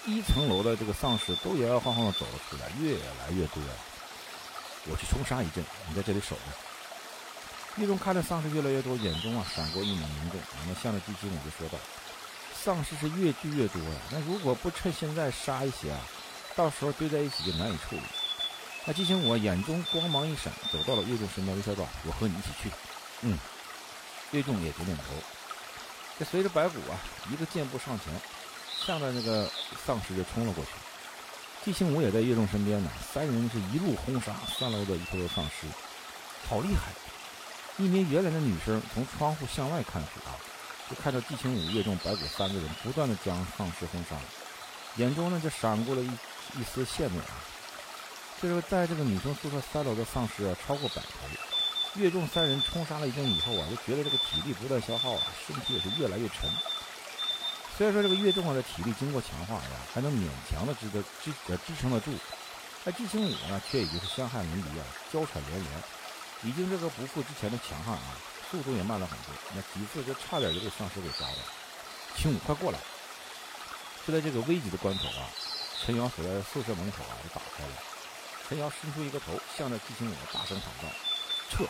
[0.06, 3.74] 一层楼的这个丧尸都摇摇晃晃的走了出来，越来越多了。
[4.86, 6.42] 我去冲杀一阵，你在这里守着。
[7.78, 11.78] 玉中看着丧尸越来越多，眼中啊闪过一抹凝重，然后向着季星武就说道
[12.54, 16.00] ：“丧尸是越聚越多呀，那如果不趁现在杀一些啊，
[16.56, 18.02] 到时候堆在一起就难以处理。”
[18.86, 22.70] 那季星武眼中光芒一闪，走到了岳仲身边，微笑道：“我和你一起去。”
[23.26, 23.40] 嗯，
[24.32, 25.04] 岳仲也点点头。
[26.20, 27.00] 这随着白骨啊，
[27.32, 28.14] 一个箭步上前，
[28.86, 29.50] 向着那个
[29.84, 30.72] 丧尸就冲了过去。
[31.66, 35.66] 季星武也在岳仲身边呢，三人是一路轰杀三楼的一头头丧尸，
[36.48, 36.92] 好厉害！
[37.78, 40.38] 一名原来的女生从窗户向外看去啊，
[40.90, 44.16] 就看到季星武、岳仲、白骨三个人不断的将丧尸轰杀，
[44.98, 46.08] 眼中呢就闪过了一
[46.60, 47.34] 一丝羡慕啊。
[48.40, 51.10] 这个在这个女生宿舍三楼的丧尸啊超过百头，
[51.96, 56.48] 岳仲三人冲杀了一阵以后啊，就觉得这个体力不断消耗啊，身体也是越来越沉。
[57.76, 62.12] 虽然说这个岳仲啊的体力经过强化呀，还能勉强的支得支呃支撑得住，
[62.84, 65.72] 但季星武呢却已经是伤汗淋漓啊，娇喘连连，
[66.44, 68.18] 已经这个不复之前的强悍啊，
[68.52, 71.38] 速度也慢了很多，那几次就差点就被丧尸给抓了。
[72.16, 72.80] 青武，快过来！
[74.06, 75.28] 就在这个危急的关头啊，
[75.82, 77.74] 陈瑶所在的宿舍门口啊就打开了。
[78.48, 80.94] 陈瑶伸出一个头，向着季青武大声喊道
[81.50, 81.64] ：“撤！”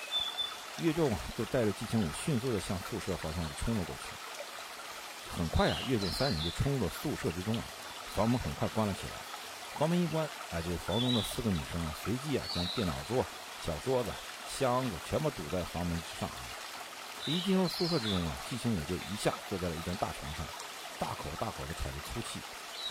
[0.82, 5.38] 岳仲啊，就带着季青武迅速地向宿舍方向冲了过去。
[5.38, 7.64] 很快啊，岳仲三人就冲入了宿舍之中啊，
[8.16, 9.14] 房门很快关了起来。
[9.78, 13.24] 房门一关，啊，这房中的四个女生啊，随即啊将电脑桌、
[13.66, 14.10] 小桌子、
[14.58, 16.36] 箱子全部堵在房门之上啊。
[17.26, 20.46] 一进入宿舍之中啊，季青也就一下坐在了一张大床上，
[21.00, 22.40] 大口大口的喘着粗气，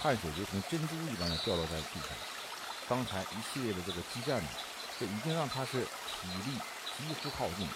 [0.00, 2.08] 汗水如同珍珠一般的掉落在地上。
[2.88, 4.48] 刚才一系列的这个激战呢，
[4.98, 6.56] 这已经让他是体力
[6.98, 7.66] 几乎耗尽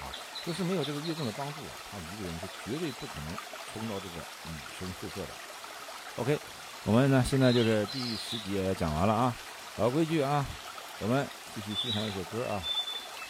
[0.00, 0.08] 啊！
[0.44, 3.36] 就是没有这个岳仲的帮助啊，他一个人是绝对不可能
[3.72, 5.28] 冲到这个女生宿舍的。
[6.16, 6.38] OK，
[6.84, 9.34] 我们呢现在就是第十节讲完了啊，
[9.76, 10.44] 老规矩啊，
[11.00, 12.62] 我们继续欣赏一首歌啊，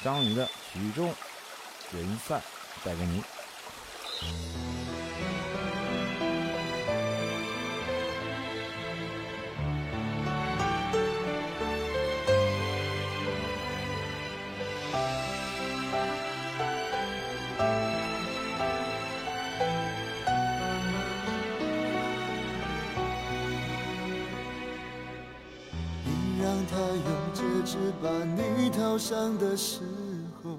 [0.03, 1.13] 张宇的《曲终
[1.93, 2.41] 人散》
[2.85, 3.23] 带给你。
[29.67, 29.81] 时
[30.45, 30.57] 候，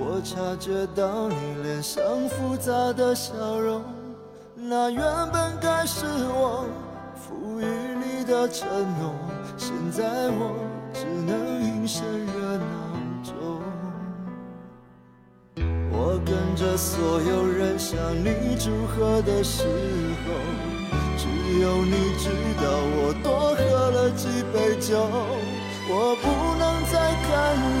[0.00, 3.80] 我察觉到你脸上复杂的笑容。
[4.56, 5.00] 那原
[5.32, 6.66] 本该是我
[7.14, 8.66] 赋予你的承
[8.98, 9.14] 诺，
[9.56, 10.56] 现在我
[10.92, 12.64] 只能隐身热闹
[13.22, 13.62] 中。
[15.92, 19.62] 我跟着所有人向你祝贺的时
[20.26, 20.34] 候，
[21.16, 22.28] 只有你知
[22.60, 24.98] 道我多喝了几杯酒。
[25.88, 26.26] 我不
[26.58, 27.30] 能再看
[27.78, 27.80] 你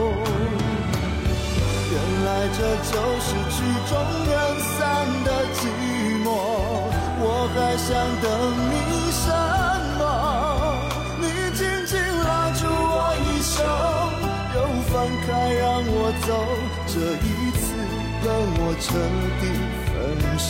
[2.01, 2.59] 原来这
[2.91, 3.55] 就是曲
[3.87, 3.91] 终
[4.27, 4.79] 人散
[5.23, 5.59] 的寂
[6.23, 6.25] 寞。
[7.23, 7.89] 我还想
[8.21, 8.25] 等
[8.71, 8.73] 你
[9.11, 9.25] 什
[9.99, 10.01] 么？
[11.19, 11.23] 你
[11.55, 11.91] 紧紧
[12.23, 13.53] 拉住我一手
[14.55, 14.57] 又
[14.89, 14.93] 放
[15.27, 15.95] 开让我
[16.25, 16.29] 走
[16.87, 17.29] 这一
[17.59, 17.63] 次
[18.23, 18.25] 跟
[18.57, 18.85] 我彻
[19.39, 19.43] 底
[19.85, 19.93] 分
[20.39, 20.49] 手。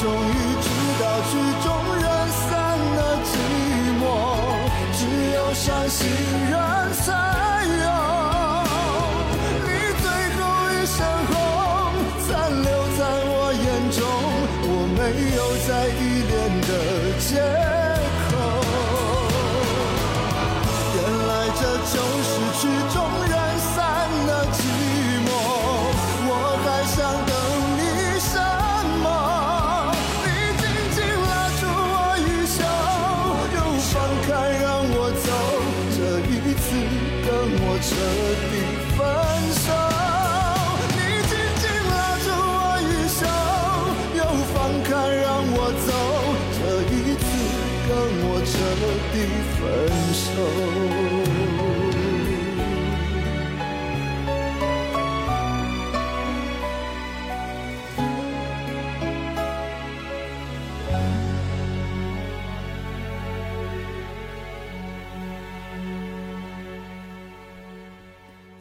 [0.00, 0.32] 终于
[0.62, 0.66] 知
[1.00, 1.30] 道曲
[1.64, 2.48] 终人散
[2.94, 3.30] 的寂
[3.98, 4.02] 寞，
[4.92, 5.00] 只
[5.34, 5.98] 有伤心
[6.48, 6.54] 人
[6.94, 7.06] 才
[7.82, 7.86] 有。
[9.64, 9.68] 你
[10.00, 10.38] 最后
[10.70, 10.96] 一身
[11.26, 11.32] 红，
[12.28, 12.28] 残
[12.62, 13.98] 留在我眼中，
[14.62, 14.98] 我没
[15.36, 16.70] 有再依恋的
[17.18, 17.57] 借口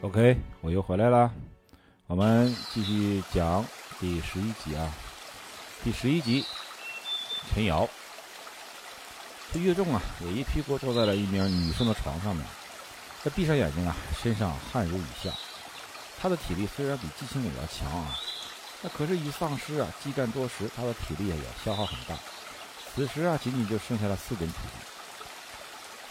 [0.08, 1.30] OK，我又回来了，
[2.08, 3.66] 我们继续讲
[4.00, 4.90] 第十一集啊。
[5.84, 6.46] 第十一集，
[7.54, 7.86] 陈瑶，
[9.52, 12.46] 这岳仲啊，也一屁股坐在了一名女生的床上面，
[13.22, 13.94] 他闭上眼睛啊，
[14.24, 15.30] 身上汗如雨下。
[16.22, 18.16] 他的体力虽然比季青伟要强啊，
[18.82, 21.36] 那可是一丧尸啊，激战多时，他的体力也
[21.66, 22.16] 消耗很大。
[22.96, 24.86] 此时啊，仅仅就剩下了四点体力。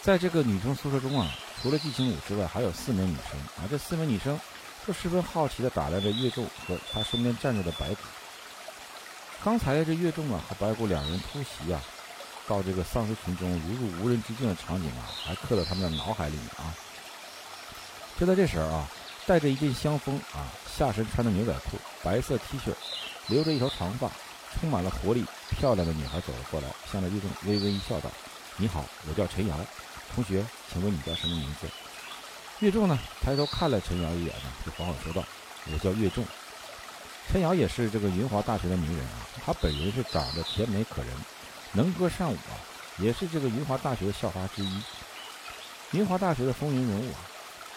[0.03, 1.30] 在这个女生宿舍中啊，
[1.67, 3.67] 除了季青武之外，还有四名女生啊。
[3.69, 4.39] 这四名女生
[4.87, 7.97] 都十分好奇地打量着岳仲和他身边站着的白骨。
[9.43, 11.83] 刚才这岳仲啊和白骨两人突袭啊，
[12.47, 16.73] 到这个丧尸群中如入无人之境的场景啊，还刻在他们的脑海里面啊。
[18.17, 18.89] 就在这时候啊，
[19.27, 22.73] 带着一阵香风啊，下身穿着牛仔裤、白色 T 恤，
[23.27, 24.09] 留着一头长发，
[24.55, 28.09] 充满了活力、漂亮的女孩走了过来，向着岳仲微微一笑，道
[28.57, 29.57] ：“你好，我叫陈瑶。”
[30.14, 31.66] 同学，请问你叫什么名字？
[32.61, 35.22] 岳仲呢，抬头看了陈瑶一眼呢，就缓缓说道
[35.70, 36.24] ：“我叫岳仲。”
[37.30, 41.11] 陈瑶也是这个云华大学的名人啊，他本人是长得甜美可人，
[41.72, 42.57] 能歌善舞啊，
[42.98, 44.82] 也是这个云华大学的校花之一。
[45.90, 47.18] 云华大学的风云人物啊，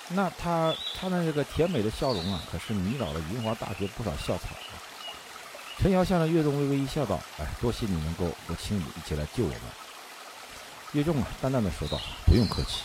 [0.09, 4.79] 那他他的这个甜美的笑容啊，可是迷倒了云华大学不少校草啊。
[5.79, 9.61] 陈瑶向着岳仲微微一笑，道：“哎，多谢你能够和青雨一起来救我们。”
[10.93, 12.81] 岳仲啊，淡淡的说道：“不用客气。”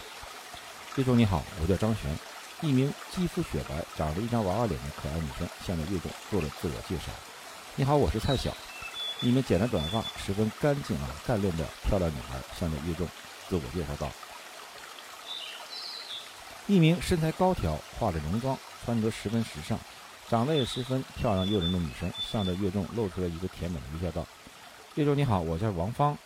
[0.97, 2.15] 岳仲你好，我叫张璇，
[2.61, 7.05] 一名肌肤雪白、长着一张娃娃脸的可爱女生，向着岳仲做了自我介绍。
[7.77, 8.55] “你好，我是蔡晓。”
[9.23, 13.09] 一名剪了短发、十分干净啊、干练的漂亮女孩向着岳仲
[13.49, 14.13] 自我介绍道。
[16.67, 19.79] 一名身材高挑、化着浓妆、穿着十分时尚、
[20.29, 24.27] 长得也十分漂亮诱人的女生，向着岳仲露出了一个甜美的微笑道
[24.97, 26.19] ：“岳仲你好，我叫王芳。”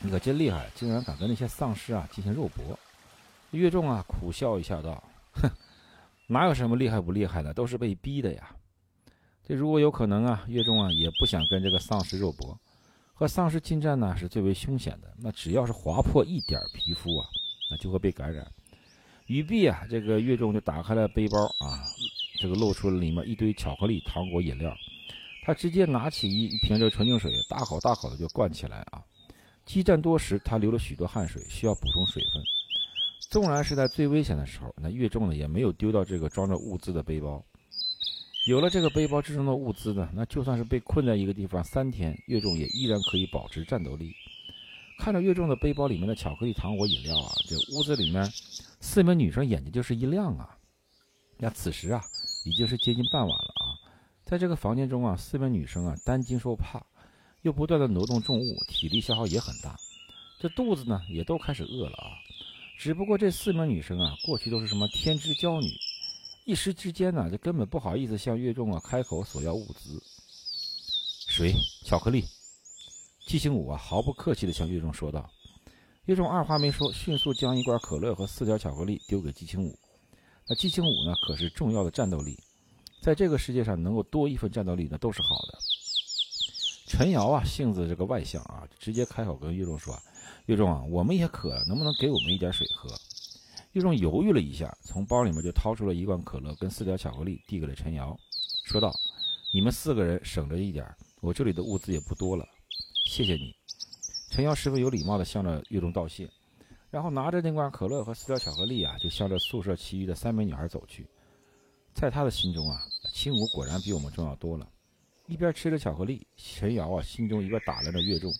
[0.00, 2.78] 你可真厉害，竟然敢跟那些丧尸啊进行肉搏！
[3.52, 5.50] 岳仲啊苦笑一下道：“哼，
[6.28, 8.50] 哪有什么厉害不厉害的，都是被逼的呀。
[9.46, 12.58] 这如果有可能啊，岳仲啊也不想跟这个丧尸肉搏。
[13.14, 17.26] 和丧尸近战呢是最为凶险的，那只要是划破一点皮肤啊，
[17.70, 18.46] 那就会被感染。
[19.26, 21.82] 于毕啊，这个岳仲就打开了背包啊，
[22.38, 24.76] 这个露出了里面一堆巧克力、糖果、饮料。
[25.44, 29.00] 他直接拿起一一瓶这纯净水，大口大口的就灌起来啊！
[29.66, 32.42] 激战多时，他流了许多汗水，需要补充水分。
[33.28, 37.44] 纵然是在最危险的时候，那岳仲呢也没有丢掉这个装着物资的背包。
[38.46, 44.14] 有了这个背包之中的物资呢，那就算是被困在一个地方三天，岳仲也依然可以保持战斗力。
[45.00, 48.24] 看着岳仲的背包里面的巧克力、糖果、饮料啊，这屋子里面
[48.80, 50.56] 四名女生眼睛就是一亮啊。
[51.38, 52.00] 那此时啊，
[52.44, 53.74] 已经是接近傍晚了啊，
[54.24, 56.80] 在这个房间中啊，四名女生啊担惊受怕，
[57.46, 59.78] 又不断的挪动重物，体力消耗也很大，
[60.36, 62.10] 这肚子呢也都开始饿了啊。
[62.76, 65.68] 只不过这四名女生啊，过去都是什么天之娇女，
[66.44, 70.02] 一时之间呢，就根本不好意思向岳仲啊开口索要物资。
[71.28, 72.24] 水、巧克力，
[73.28, 75.30] 季星武啊毫不客气地向岳仲说道。
[76.06, 79.78] 岳仲二话没说，迅速将一罐可乐和四条巧克力丢给季青武。
[80.48, 82.36] 那季青武呢，可是重要的战斗力，
[83.00, 85.58] 在这个世界上能够多一份战斗力，那都是好的。
[86.86, 90.00] 陈瑶啊，性子这个外向啊，直接开口跟岳仲说
[90.46, 92.88] ：“岳仲啊，我们也渴，能不能给我们一点水喝？”
[93.72, 98.16] 岳仲犹豫了一下，从包里面就掏出了一罐可乐跟四条巧克力，递给了陈瑶，
[98.64, 98.94] 说道
[99.52, 100.86] ：“你们四个人省着一点，
[101.20, 102.46] 我这里的物资也不多了，
[103.04, 103.52] 谢谢你。”
[104.30, 106.30] 陈瑶十分有礼貌地向着岳仲道谢，
[106.88, 111.06] 然后拿着那罐可乐和四条巧克力啊，就向着宿舍其余的三名女孩走去。
[111.92, 112.80] 在他的心中啊，
[113.12, 114.68] 青武果然比我们重要多了。
[115.28, 118.32] 一边吃着巧克力，陈瑶啊心中一边打量着岳仲，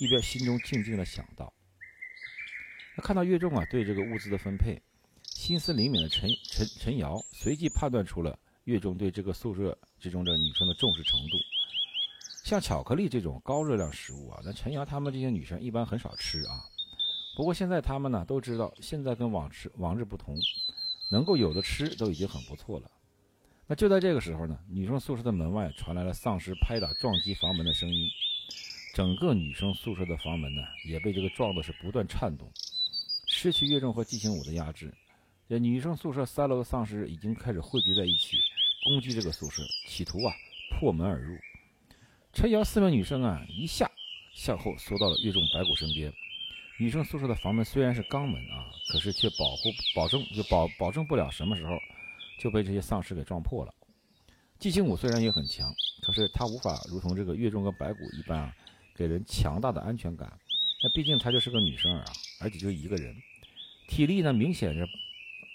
[0.00, 1.52] 一边心中静静的想到。
[2.96, 4.80] 那看到岳仲啊对这个物资的分配，
[5.22, 11.36] 心思灵敏的陈陈陈瑶随即判断出了岳仲对这个宿舍之中的女生的重视程度。
[12.44, 16.64] 像巧克力这种高热量食物啊，那陈瑶她们这些女生一般很少吃啊。
[17.36, 20.36] 不过现在她们呢都知道，现在跟往时往日不同，
[21.10, 22.90] 能够有的吃都已经很不错了。
[23.66, 28.10] 那就在这个时候呢，女生宿舍的门外传来了丧尸拍打撞击房门的声音，
[28.94, 32.52] 整个女生宿舍的房门呢也被这个撞的是不断颤动。
[33.26, 34.92] 失去岳仲和季星武的压制，
[35.48, 38.36] 这女生宿舍三楼的丧尸已经开始汇聚在一起，
[38.84, 40.34] 攻击这个宿舍，企图啊
[40.78, 41.34] 破门而入。
[42.34, 43.90] 陈瑶四名女生啊一下
[44.34, 46.12] 向后缩到了岳仲白骨身边。
[46.78, 51.78] 女生宿舍的房门虽然是钢门啊，可是却保护保证就保保证不了什么时候。
[52.38, 53.74] 就被这些丧尸给撞破了。
[54.58, 58.56] 季星武虽然也很强，可是他无法如同这个岳仲跟白骨一般啊，
[58.94, 60.32] 给人强大的安全感。
[60.82, 62.04] 那毕竟她就是个女生啊，
[62.40, 63.14] 而且就一个人，
[63.88, 64.86] 体力呢明显是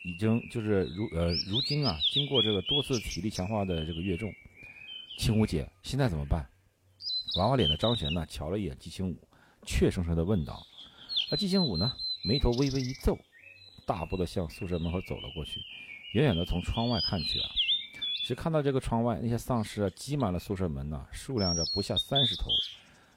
[0.05, 4.31] 已经就是如呃如今啊，经过这个多次体力强化的这个岳仲。
[5.17, 6.47] 青武姐，现在怎么办？
[7.37, 9.27] 娃娃脸的张璇呢，瞧了一眼季星武，
[9.65, 10.65] 怯生生地问道。
[11.31, 11.91] 而季星武呢，
[12.23, 13.17] 眉头微微一皱，
[13.85, 15.59] 大步地向宿舍门口走了过去。
[16.13, 17.49] 远远的从窗外看去啊，
[18.25, 22.49] 只看到这个窗外那些丧尸啊挤满了宿舍门呐，数量着不下三十头，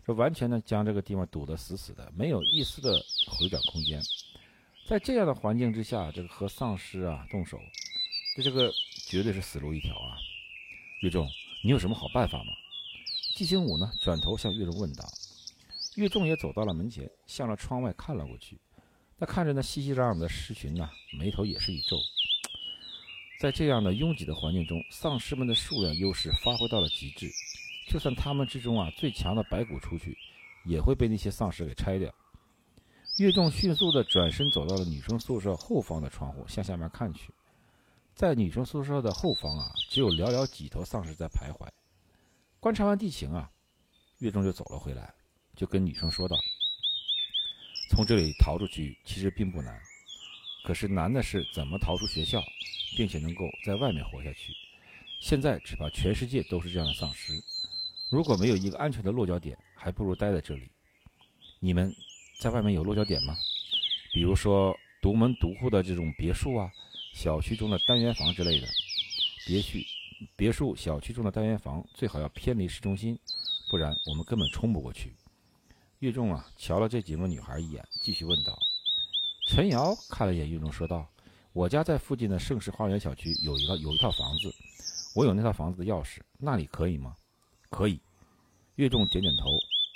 [0.06, 4.02] 这完全呢将这个地方堵得死死的，没有一丝的回转空间。
[4.86, 7.58] 在这样的环境之下，这个和丧尸啊动手，
[8.36, 8.70] 这这个
[9.08, 10.18] 绝对是死路一条啊！
[11.00, 11.26] 岳仲，
[11.64, 12.52] 你有什么好办法吗？
[13.34, 15.04] 季星武呢转头向岳仲问道。
[15.96, 18.58] 岳仲也走到了门前，向着窗外看了过去。
[19.18, 21.96] 他看着那熙熙攘攘的尸群呐，眉头也是一皱。
[23.42, 27.28] 在这样的拥挤的环境中，丧尸们的数量优势发挥到了极致。
[27.88, 30.16] 就算他们之中啊最强的白骨出去，
[30.64, 32.08] 也会被那些丧尸给拆掉。
[33.18, 37.34] 岳仲迅速地转身走到了女生宿舍后方的窗户，向下面看去。
[38.14, 41.66] 在女生宿舍的后方啊，只有寥寥几头丧尸在徘徊。
[42.60, 43.50] 观察完地形啊，
[44.18, 45.12] 岳仲就走了回来，
[45.56, 46.36] 就跟女生说道
[47.90, 49.82] ：“从这里逃出去其实并不难，
[50.64, 52.42] 可是难的是怎么逃出学校。”
[52.94, 54.52] 并且能够在外面活下去。
[55.18, 57.32] 现在只怕全世界都是这样的丧尸。
[58.10, 60.70] 如果没有一个安全的落脚点，还不如待在这里。
[61.58, 61.90] 你们
[62.38, 63.34] 在外面有落脚点吗？
[64.12, 66.70] 比如说独门独户的这种别墅啊，
[67.14, 68.68] 小区中的单元房之类的。
[69.46, 69.78] 别墅、
[70.36, 73.18] 别墅、小区中的单元房最好要偏离市中心，
[73.70, 75.14] 不然我们根本冲不过去。
[76.00, 78.58] 岳仲啊，瞧了这几个女孩一眼，继续问道。
[79.54, 81.06] 陈瑶看了一眼岳仲，说道。
[81.52, 84.50] 我家在附近的盛世花园小区有一个有一套房子，
[85.14, 87.14] 我有那套房子的钥匙，那里可以吗？
[87.68, 88.00] 可以。
[88.76, 89.44] 岳仲点点头。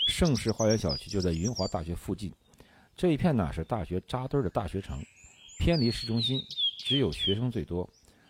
[0.09, 2.30] 盛世花园小区就在云华大学附近，
[2.94, 5.02] 这一片呢是大学扎堆的大学城，
[5.59, 6.38] 偏离市中心，
[6.76, 7.88] 只有学生最多，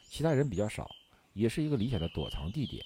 [0.09, 0.89] 其他人比较少，
[1.33, 2.81] 也是一个理想的躲藏地点。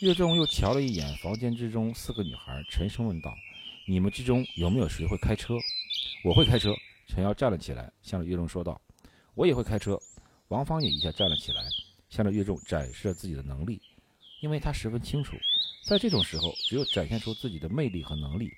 [0.00, 3.32] 岳仲又瞧了一眼房间之中四个女孩，沉声问道
[3.86, 5.54] ：“你们之中有没有谁会开车？”
[6.26, 6.74] 我会开车。
[7.06, 8.80] 陈瑶站了起来，向着岳仲说道。
[9.34, 9.98] 我也会开车，
[10.48, 11.62] 王芳也一下站了起来，
[12.08, 13.80] 向着乐众展示了自己的能力，
[14.40, 15.36] 因为他十分清楚，
[15.84, 18.50] 在这种时候，只有展现出自己的魅力和能力，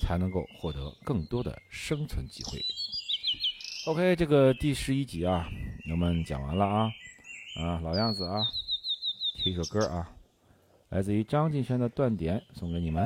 [0.00, 2.64] 才能够获得更多的生存机会。
[3.86, 5.46] OK，这个第十一集啊，
[5.90, 6.90] 我们讲完了啊，
[7.56, 8.42] 啊，老样子啊，
[9.36, 10.10] 听一首歌啊，
[10.88, 13.04] 来自于张敬轩的《断点》，送给你们。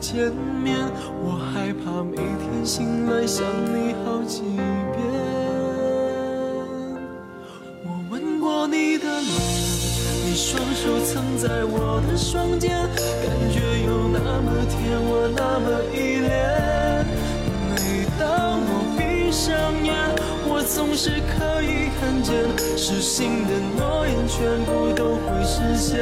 [0.00, 0.32] 见
[0.64, 0.74] 面，
[1.22, 4.98] 我害怕每天醒来想你好几遍。
[7.84, 9.30] 我吻过你的脸，
[10.24, 17.04] 你双手曾在我的双肩，感觉有那么甜，我那么依恋。
[17.68, 19.52] 每当我闭上
[19.84, 19.94] 眼，
[20.48, 22.32] 我总是可以看见，
[22.74, 26.00] 失信的诺言全部都会实现。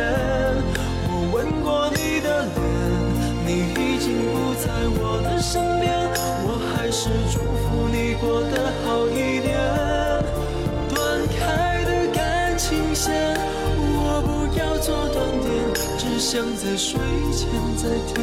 [1.10, 1.50] 我吻，
[3.98, 5.90] 已经不在我的身边，
[6.46, 9.58] 我还是祝福你过得好一点。
[10.88, 13.34] 断开的感情线，
[13.98, 15.50] 我不要做断点，
[15.98, 16.94] 只想在睡
[17.34, 18.22] 前再听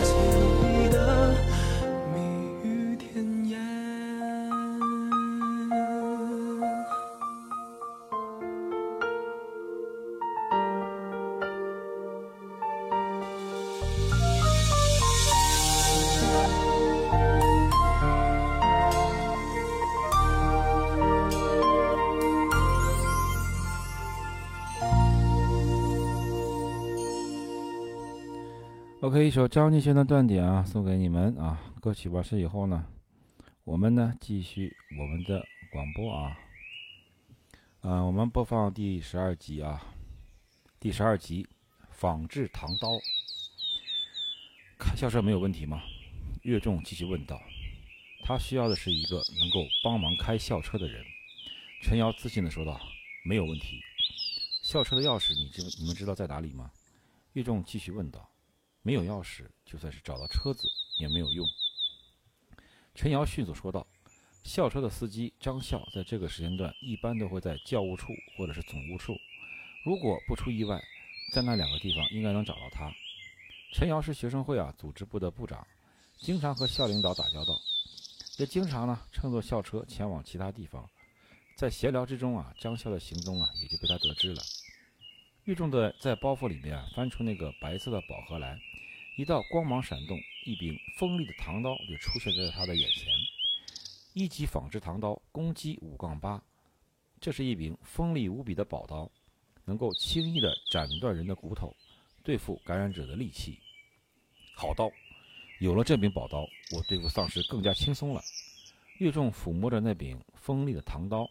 [29.31, 31.57] 一首张敬轩的《断点》啊，送给你们啊。
[31.79, 32.85] 歌曲完事以后呢，
[33.63, 36.37] 我们呢继续我们的广播啊。
[37.79, 39.81] 啊，我们播放第十二集啊，
[40.81, 41.45] 第十二集
[41.91, 42.89] 《仿制唐刀》。
[44.77, 45.81] 开校车没有问题吗？
[46.41, 47.41] 岳仲继续问道。
[48.25, 51.01] 他需要的是一个能够帮忙开校车的人。
[51.83, 52.77] 陈瑶自信地说道
[53.23, 53.79] ：“没有问题。
[54.61, 56.69] 校车的钥匙，你知你们知道在哪里吗？”
[57.31, 58.29] 岳仲继续问道
[58.81, 60.67] ：“没有钥匙，就算是找到车子
[60.99, 61.45] 也没有用。”
[62.93, 63.87] 陈瑶迅速说道
[64.43, 68.07] ：“校车的司机张笑在这个时间段一般都会在教务处
[68.37, 69.15] 或者是总务处，
[69.85, 70.81] 如果不出意外，
[71.33, 72.91] 在那两个地方应该能找到他。”
[73.73, 75.65] 陈瑶是学生会啊组织部的部长，
[76.17, 77.57] 经常和校领导打交道，
[78.37, 80.89] 也经常呢乘坐校车前往其他地方。
[81.55, 84.41] 在闲聊之中啊，张笑的行踪啊也就被他得知了。
[85.45, 88.59] 玉仲的在包袱里面翻出那个白色的宝盒来，
[89.17, 90.15] 一道光芒闪动，
[90.45, 93.11] 一柄锋利的唐刀就出现在了他的眼前。
[94.13, 96.39] 一级仿制唐刀，攻击五杠八，
[97.19, 99.09] 这是一柄锋利无比的宝刀，
[99.65, 101.75] 能够轻易的斩断人的骨头，
[102.23, 103.57] 对付感染者的利器。
[104.53, 104.91] 好刀，
[105.59, 106.41] 有了这柄宝刀，
[106.75, 108.21] 我对付丧尸更加轻松了。
[108.99, 111.27] 岳仲抚摸着那柄锋利的唐刀。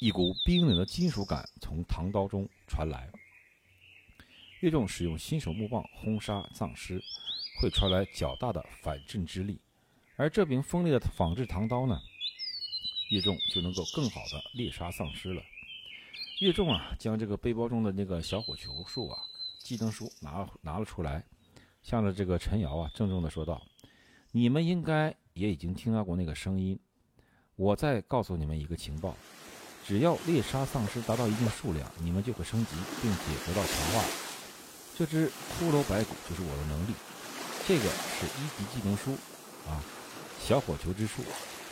[0.00, 3.10] 一股冰冷的金属感从唐刀中传来。
[4.60, 6.98] 岳仲使用新手木棒轰杀丧尸，
[7.60, 9.60] 会传来较大的反震之力，
[10.16, 12.00] 而这柄锋利的仿制唐刀呢，
[13.10, 15.42] 岳仲就能够更好的猎杀丧尸了。
[16.40, 19.18] 岳仲啊，将这个背包中的那个小火球术啊
[19.58, 21.22] 技能书拿拿了出来，
[21.82, 23.60] 向着这个陈瑶啊郑重的说道
[24.32, 26.80] ：“你们应该也已经听到过那个声音，
[27.56, 29.14] 我再告诉你们一个情报。”
[29.86, 32.72] 只要猎杀丧尸达到一定数量，你们就会升级，
[33.02, 34.04] 并且得到强化。
[34.96, 36.94] 这只骷髅白骨就是我的能力。
[37.66, 39.16] 这个是一级技能书
[39.68, 39.82] 啊，
[40.46, 41.22] 小火球之术，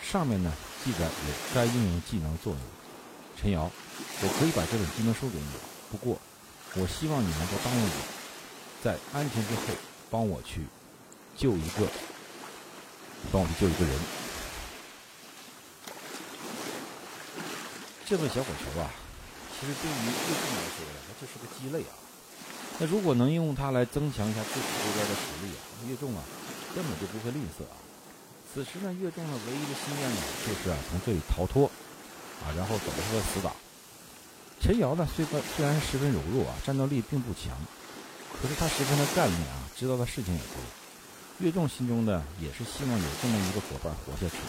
[0.02, 0.52] 上面呢
[0.84, 2.60] 记载有该应用技能作用。
[3.40, 3.70] 陈瑶，
[4.22, 5.50] 我可以把这本技能书给你，
[5.90, 6.18] 不过
[6.74, 7.90] 我希望你能够答应我，
[8.82, 9.60] 在安全之后
[10.10, 10.66] 帮我去
[11.36, 11.86] 救一个，
[13.30, 13.94] 帮我去救一个人。
[18.08, 18.88] 这份小火球啊，
[19.52, 21.92] 其实对于岳仲来说呀，它就是个鸡肋啊。
[22.78, 26.24] 那如果能用它来增强一下自己这边的实力啊，岳仲啊
[26.74, 27.76] 根本就不会吝啬啊。
[28.48, 31.68] 此时呢，岳仲的唯一的心愿呢，就是啊从这里逃脱
[32.40, 33.52] 啊，然后走出来死党。
[34.58, 37.52] 陈瑶呢，虽然虽然十分柔弱啊，战斗力并不强，
[38.40, 40.56] 可是他十分的干练啊，知道的事情也多。
[41.40, 44.40] 岳仲心中呢，也是希望有这么一个伙伴活下去。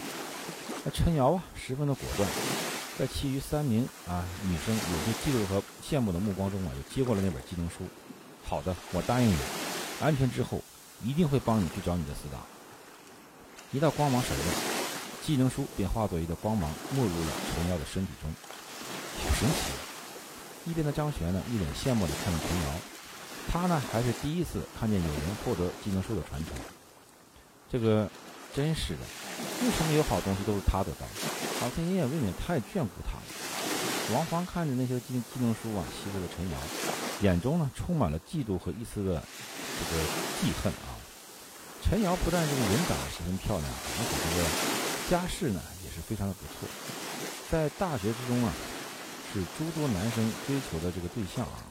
[0.86, 2.26] 那陈瑶啊，十分的果断。
[3.00, 7.76] 在其余三名啊女生有些嫉妒和羡慕的目光中啊，又接过了那本技能书。
[8.44, 9.38] 好的，我答应你，
[10.02, 10.62] 安全之后
[11.02, 12.42] 一定会帮你去找你的死党。
[13.72, 14.46] 一道光芒闪动，
[15.26, 18.30] 技能书便化作一道光芒没入了陈瑶的身体中。
[19.24, 19.72] 好神奇！
[20.70, 22.76] 一边的张璇呢，一脸羡慕地看着陈瑶，
[23.50, 26.52] 他呢还是第一次看见有人获得技能书的传承。
[27.72, 28.10] 这个
[28.54, 29.00] 真是的，
[29.64, 31.08] 为什么有好东西都是他得到？
[31.62, 34.16] 老天爷未免太眷顾他了。
[34.16, 36.58] 王芳看着那些技技能书啊，稀释的陈瑶，
[37.22, 39.22] 眼中呢充满了嫉妒和一丝的
[39.78, 40.04] 这个
[40.42, 40.98] 记恨啊。
[41.84, 46.68] 陈瑶不但这个人长得十分漂亮，而且这个家世呢也是非常的不错，
[47.52, 48.52] 在大学之中啊
[49.34, 51.64] 是诸多男生追求的这个对象啊。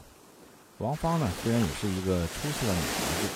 [0.79, 3.29] 王芳呢虽然也是一个出色的女孩子，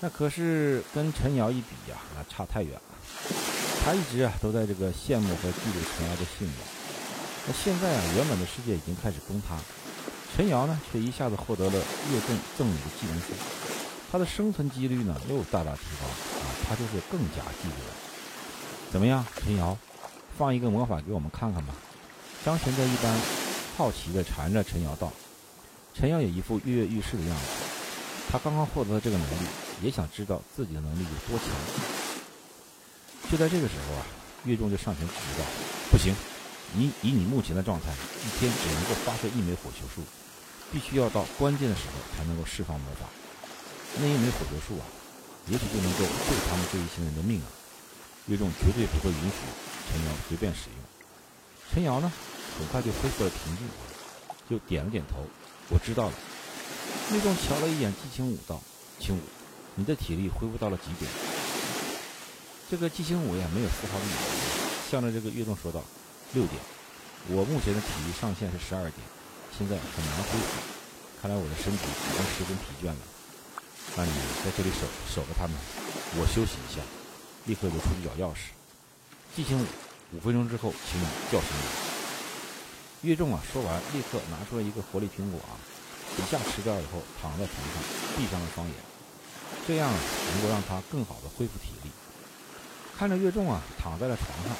[0.00, 2.93] 那可是跟陈瑶一比呀，那差太远了。
[3.84, 6.52] 他一直啊都在这个羡慕和嫉妒陈瑶的幸运。
[7.46, 9.58] 那现在啊，原本的世界已经开始崩塌，
[10.34, 13.26] 陈瑶呢却一下子获得了岳仲赠予的技能书，
[14.10, 16.06] 他的生存几率呢又大大提高
[16.40, 17.94] 啊，他就是更加嫉妒了。
[18.90, 19.76] 怎么样，陈瑶，
[20.38, 21.74] 放一个魔法给我们看看吧？
[22.42, 23.14] 张玄在一般
[23.76, 25.12] 好奇地缠着陈瑶道。
[25.92, 27.44] 陈瑶也一副跃跃欲试的样子，
[28.30, 29.46] 他刚刚获得这个能力，
[29.82, 31.48] 也想知道自己的能力有多强。
[33.30, 34.06] 就在这个时候啊，
[34.44, 35.44] 岳仲就上前指道
[35.90, 36.14] ：“不行，
[36.74, 40.02] 你以你目前的状态，一天只能够发射一枚火球术，
[40.70, 43.08] 必须要到关键的时候才能够释放魔法。
[43.98, 44.84] 那一枚火球术啊，
[45.48, 47.48] 也许就能够救他们这一行人的命啊！
[48.26, 49.40] 岳仲绝对不会允许
[49.90, 50.78] 陈瑶随便使用。
[51.72, 52.12] 陈瑶呢，
[52.58, 53.66] 很快就恢复了平静，
[54.48, 55.16] 就点了点头
[55.70, 56.12] ：“我知道了。”
[57.10, 58.60] 岳仲瞧了一眼季青武，道
[59.00, 59.20] ：“青武，
[59.74, 61.10] 你的体力恢复到了几点？”
[62.74, 65.78] 这个季星武呀，没有丝毫的犹豫，向着这个岳仲说道
[66.34, 66.58] ：“六点，
[67.30, 68.98] 我目前的体力上限是十二点，
[69.56, 70.58] 现在很难恢复。
[71.22, 72.98] 看来我的身体已经十分疲倦了。
[73.94, 74.10] 那你
[74.42, 75.54] 在这里守守着他们，
[76.18, 76.82] 我休息一下，
[77.46, 78.50] 立刻就出去找钥匙。
[79.38, 81.66] 季星武，五分钟之后，请你叫醒我。”
[83.06, 85.54] 岳仲啊，说完，立刻拿出了一个活力苹果啊，
[86.18, 87.78] 一下吃掉以后，躺在床上，
[88.18, 88.74] 闭上了双眼。
[89.62, 89.98] 这样啊
[90.34, 91.93] 能够让他更好的恢复体力。
[92.98, 94.56] 看着岳仲啊躺在了床上，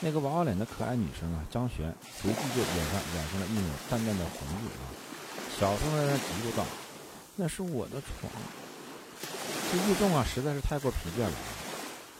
[0.00, 4.88] 那个娃娃脸的可爱女生啊张璇随即就脸上染上了一抹淡淡的红晕啊，
[5.58, 6.64] 小声的嘀咕道
[7.36, 8.32] ：“那是我的床。”
[9.70, 11.32] 这岳仲啊实在是太过疲倦了，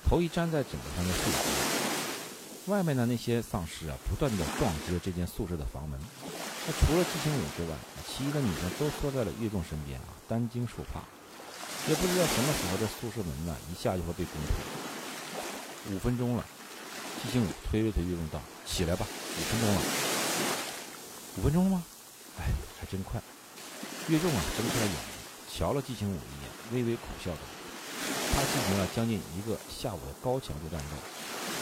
[0.07, 1.39] 头一粘在枕头上就睡着。
[2.67, 5.99] 外面的那些丧尸啊不断的撞击着这间宿舍的房门，
[6.67, 7.75] 那除了季清武之外，
[8.07, 11.01] 其余的女生都缩在了岳仲身边啊，担惊受怕。
[11.89, 15.00] 也不知道什么时候这宿舍门呢一下就会被攻破。
[15.91, 16.45] 五分钟了，
[17.23, 19.81] 季清武推了推岳仲道：“起来吧，五分钟了。”
[21.39, 21.83] 五分钟了吗？
[22.39, 22.47] 哎，
[22.79, 23.21] 还真快。
[24.07, 25.11] 岳仲啊睁开了眼睛，
[25.53, 27.39] 瞧了季清武一眼，微微苦笑道
[28.31, 30.97] ：“他进行了将近一个下午的高强度战斗，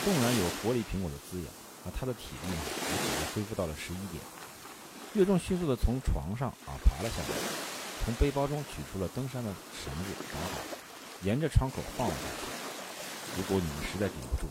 [0.05, 1.49] 纵然有活力苹果的滋养，
[1.85, 2.57] 啊，他的体力呢
[2.91, 4.23] 也只是恢复到了十一点。”
[5.17, 7.35] 岳仲迅速地从床上啊爬了下来，
[8.05, 10.61] 从背包中取出了登山的绳子，绑好，
[11.23, 12.58] 沿着窗口放了下去。
[13.37, 14.49] 如果你们实在顶不住，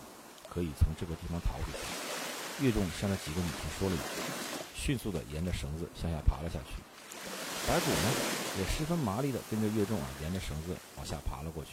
[0.54, 2.66] 可以从这个地方逃出去。
[2.66, 4.04] 岳仲向那几个女生说了一句，
[4.74, 6.82] 迅速地沿着绳子向下爬了下去。
[7.68, 8.10] 白骨呢，
[8.58, 11.72] 也十分麻利地跟着岳仲啊，沿着绳子往下爬了过去。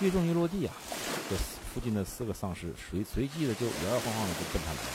[0.00, 0.72] 岳仲一落地啊，
[1.28, 1.36] 这
[1.74, 4.88] 附近的四个丧尸随随即的就摇摇晃晃的就奔他来了。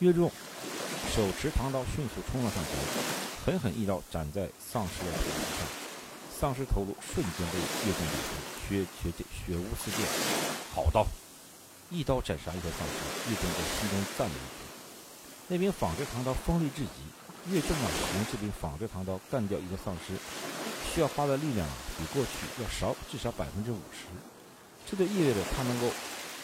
[0.00, 0.30] 岳仲
[1.14, 2.72] 手持唐刀，迅速冲了上前，
[3.44, 5.18] 狠狠一刀斩在丧尸的头
[5.58, 5.66] 上，
[6.38, 8.30] 丧尸头颅瞬间被岳仲斩出，
[8.68, 10.06] 血血血污四溅。
[10.72, 11.04] 好刀！
[11.90, 14.62] 一刀斩杀一个丧尸，岳仲在心中赞了一句。
[15.48, 20.14] 那柄仿制唐刀锋利至极，岳正啊，用这柄仿制唐刀干掉一个丧尸，
[20.94, 24.06] 需要花的力量啊，比过去要少至少百分之五十。
[24.86, 25.90] 这就意味着他能够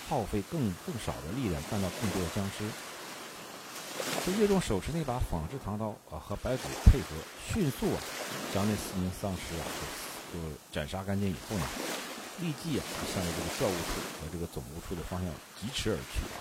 [0.08, 2.64] 耗费更更少的力量干掉更多的僵尸。
[4.24, 7.08] 这岳仲手持那把仿制唐刀啊，和白骨配合，
[7.46, 8.00] 迅速啊，
[8.54, 9.64] 将那四名丧尸啊
[10.32, 11.66] 就就斩杀干净以后呢，
[12.40, 12.82] 立即啊
[13.12, 15.28] 向着这个教务处和这个总务处的方向
[15.60, 16.40] 疾驰而去啊。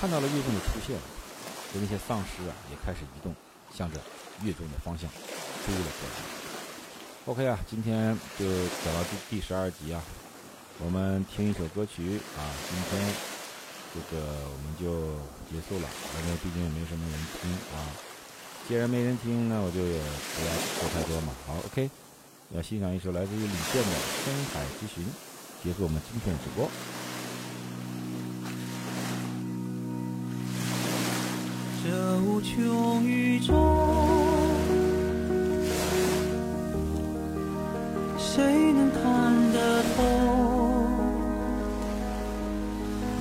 [0.00, 0.98] 看到了岳仲的出现，
[1.72, 3.34] 就那些丧尸啊也开始移动，
[3.72, 4.00] 向着
[4.42, 5.08] 岳仲的方向
[5.64, 6.14] 追了过来。
[7.26, 8.44] OK 啊，今天就
[8.84, 10.02] 讲到第第十二集啊，
[10.84, 13.14] 我们听一首歌曲啊，今天
[13.94, 15.16] 这个我们就
[15.50, 15.88] 结束了，
[16.24, 17.86] 因为毕竟也没什么人听啊。
[18.68, 21.32] 既然没人听，那我就也不要说太多嘛。
[21.46, 21.88] 好，OK，
[22.50, 23.88] 要欣赏一首来自于李健的
[24.24, 25.04] 《深海之寻》，
[25.62, 26.68] 结束我们今天的直播。
[31.84, 33.54] 这无穷宇宙，
[38.18, 40.02] 谁能看得透？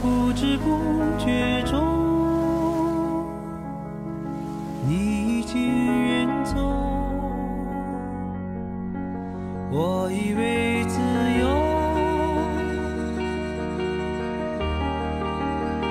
[0.02, 0.66] 不知不
[1.24, 1.95] 觉中，
[9.78, 11.02] 我以为自
[11.38, 11.44] 由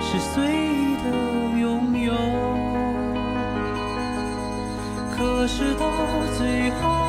[0.01, 1.11] 是随意的
[1.61, 2.15] 拥有，
[5.15, 5.85] 可是到
[6.39, 7.04] 最后，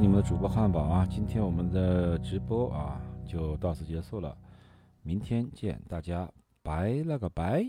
[0.00, 1.06] 你们的主播汉堡啊。
[1.10, 4.36] 今天我们的直播啊就到此结束了，
[5.02, 6.30] 明天见，大家
[6.62, 7.68] 拜了个拜。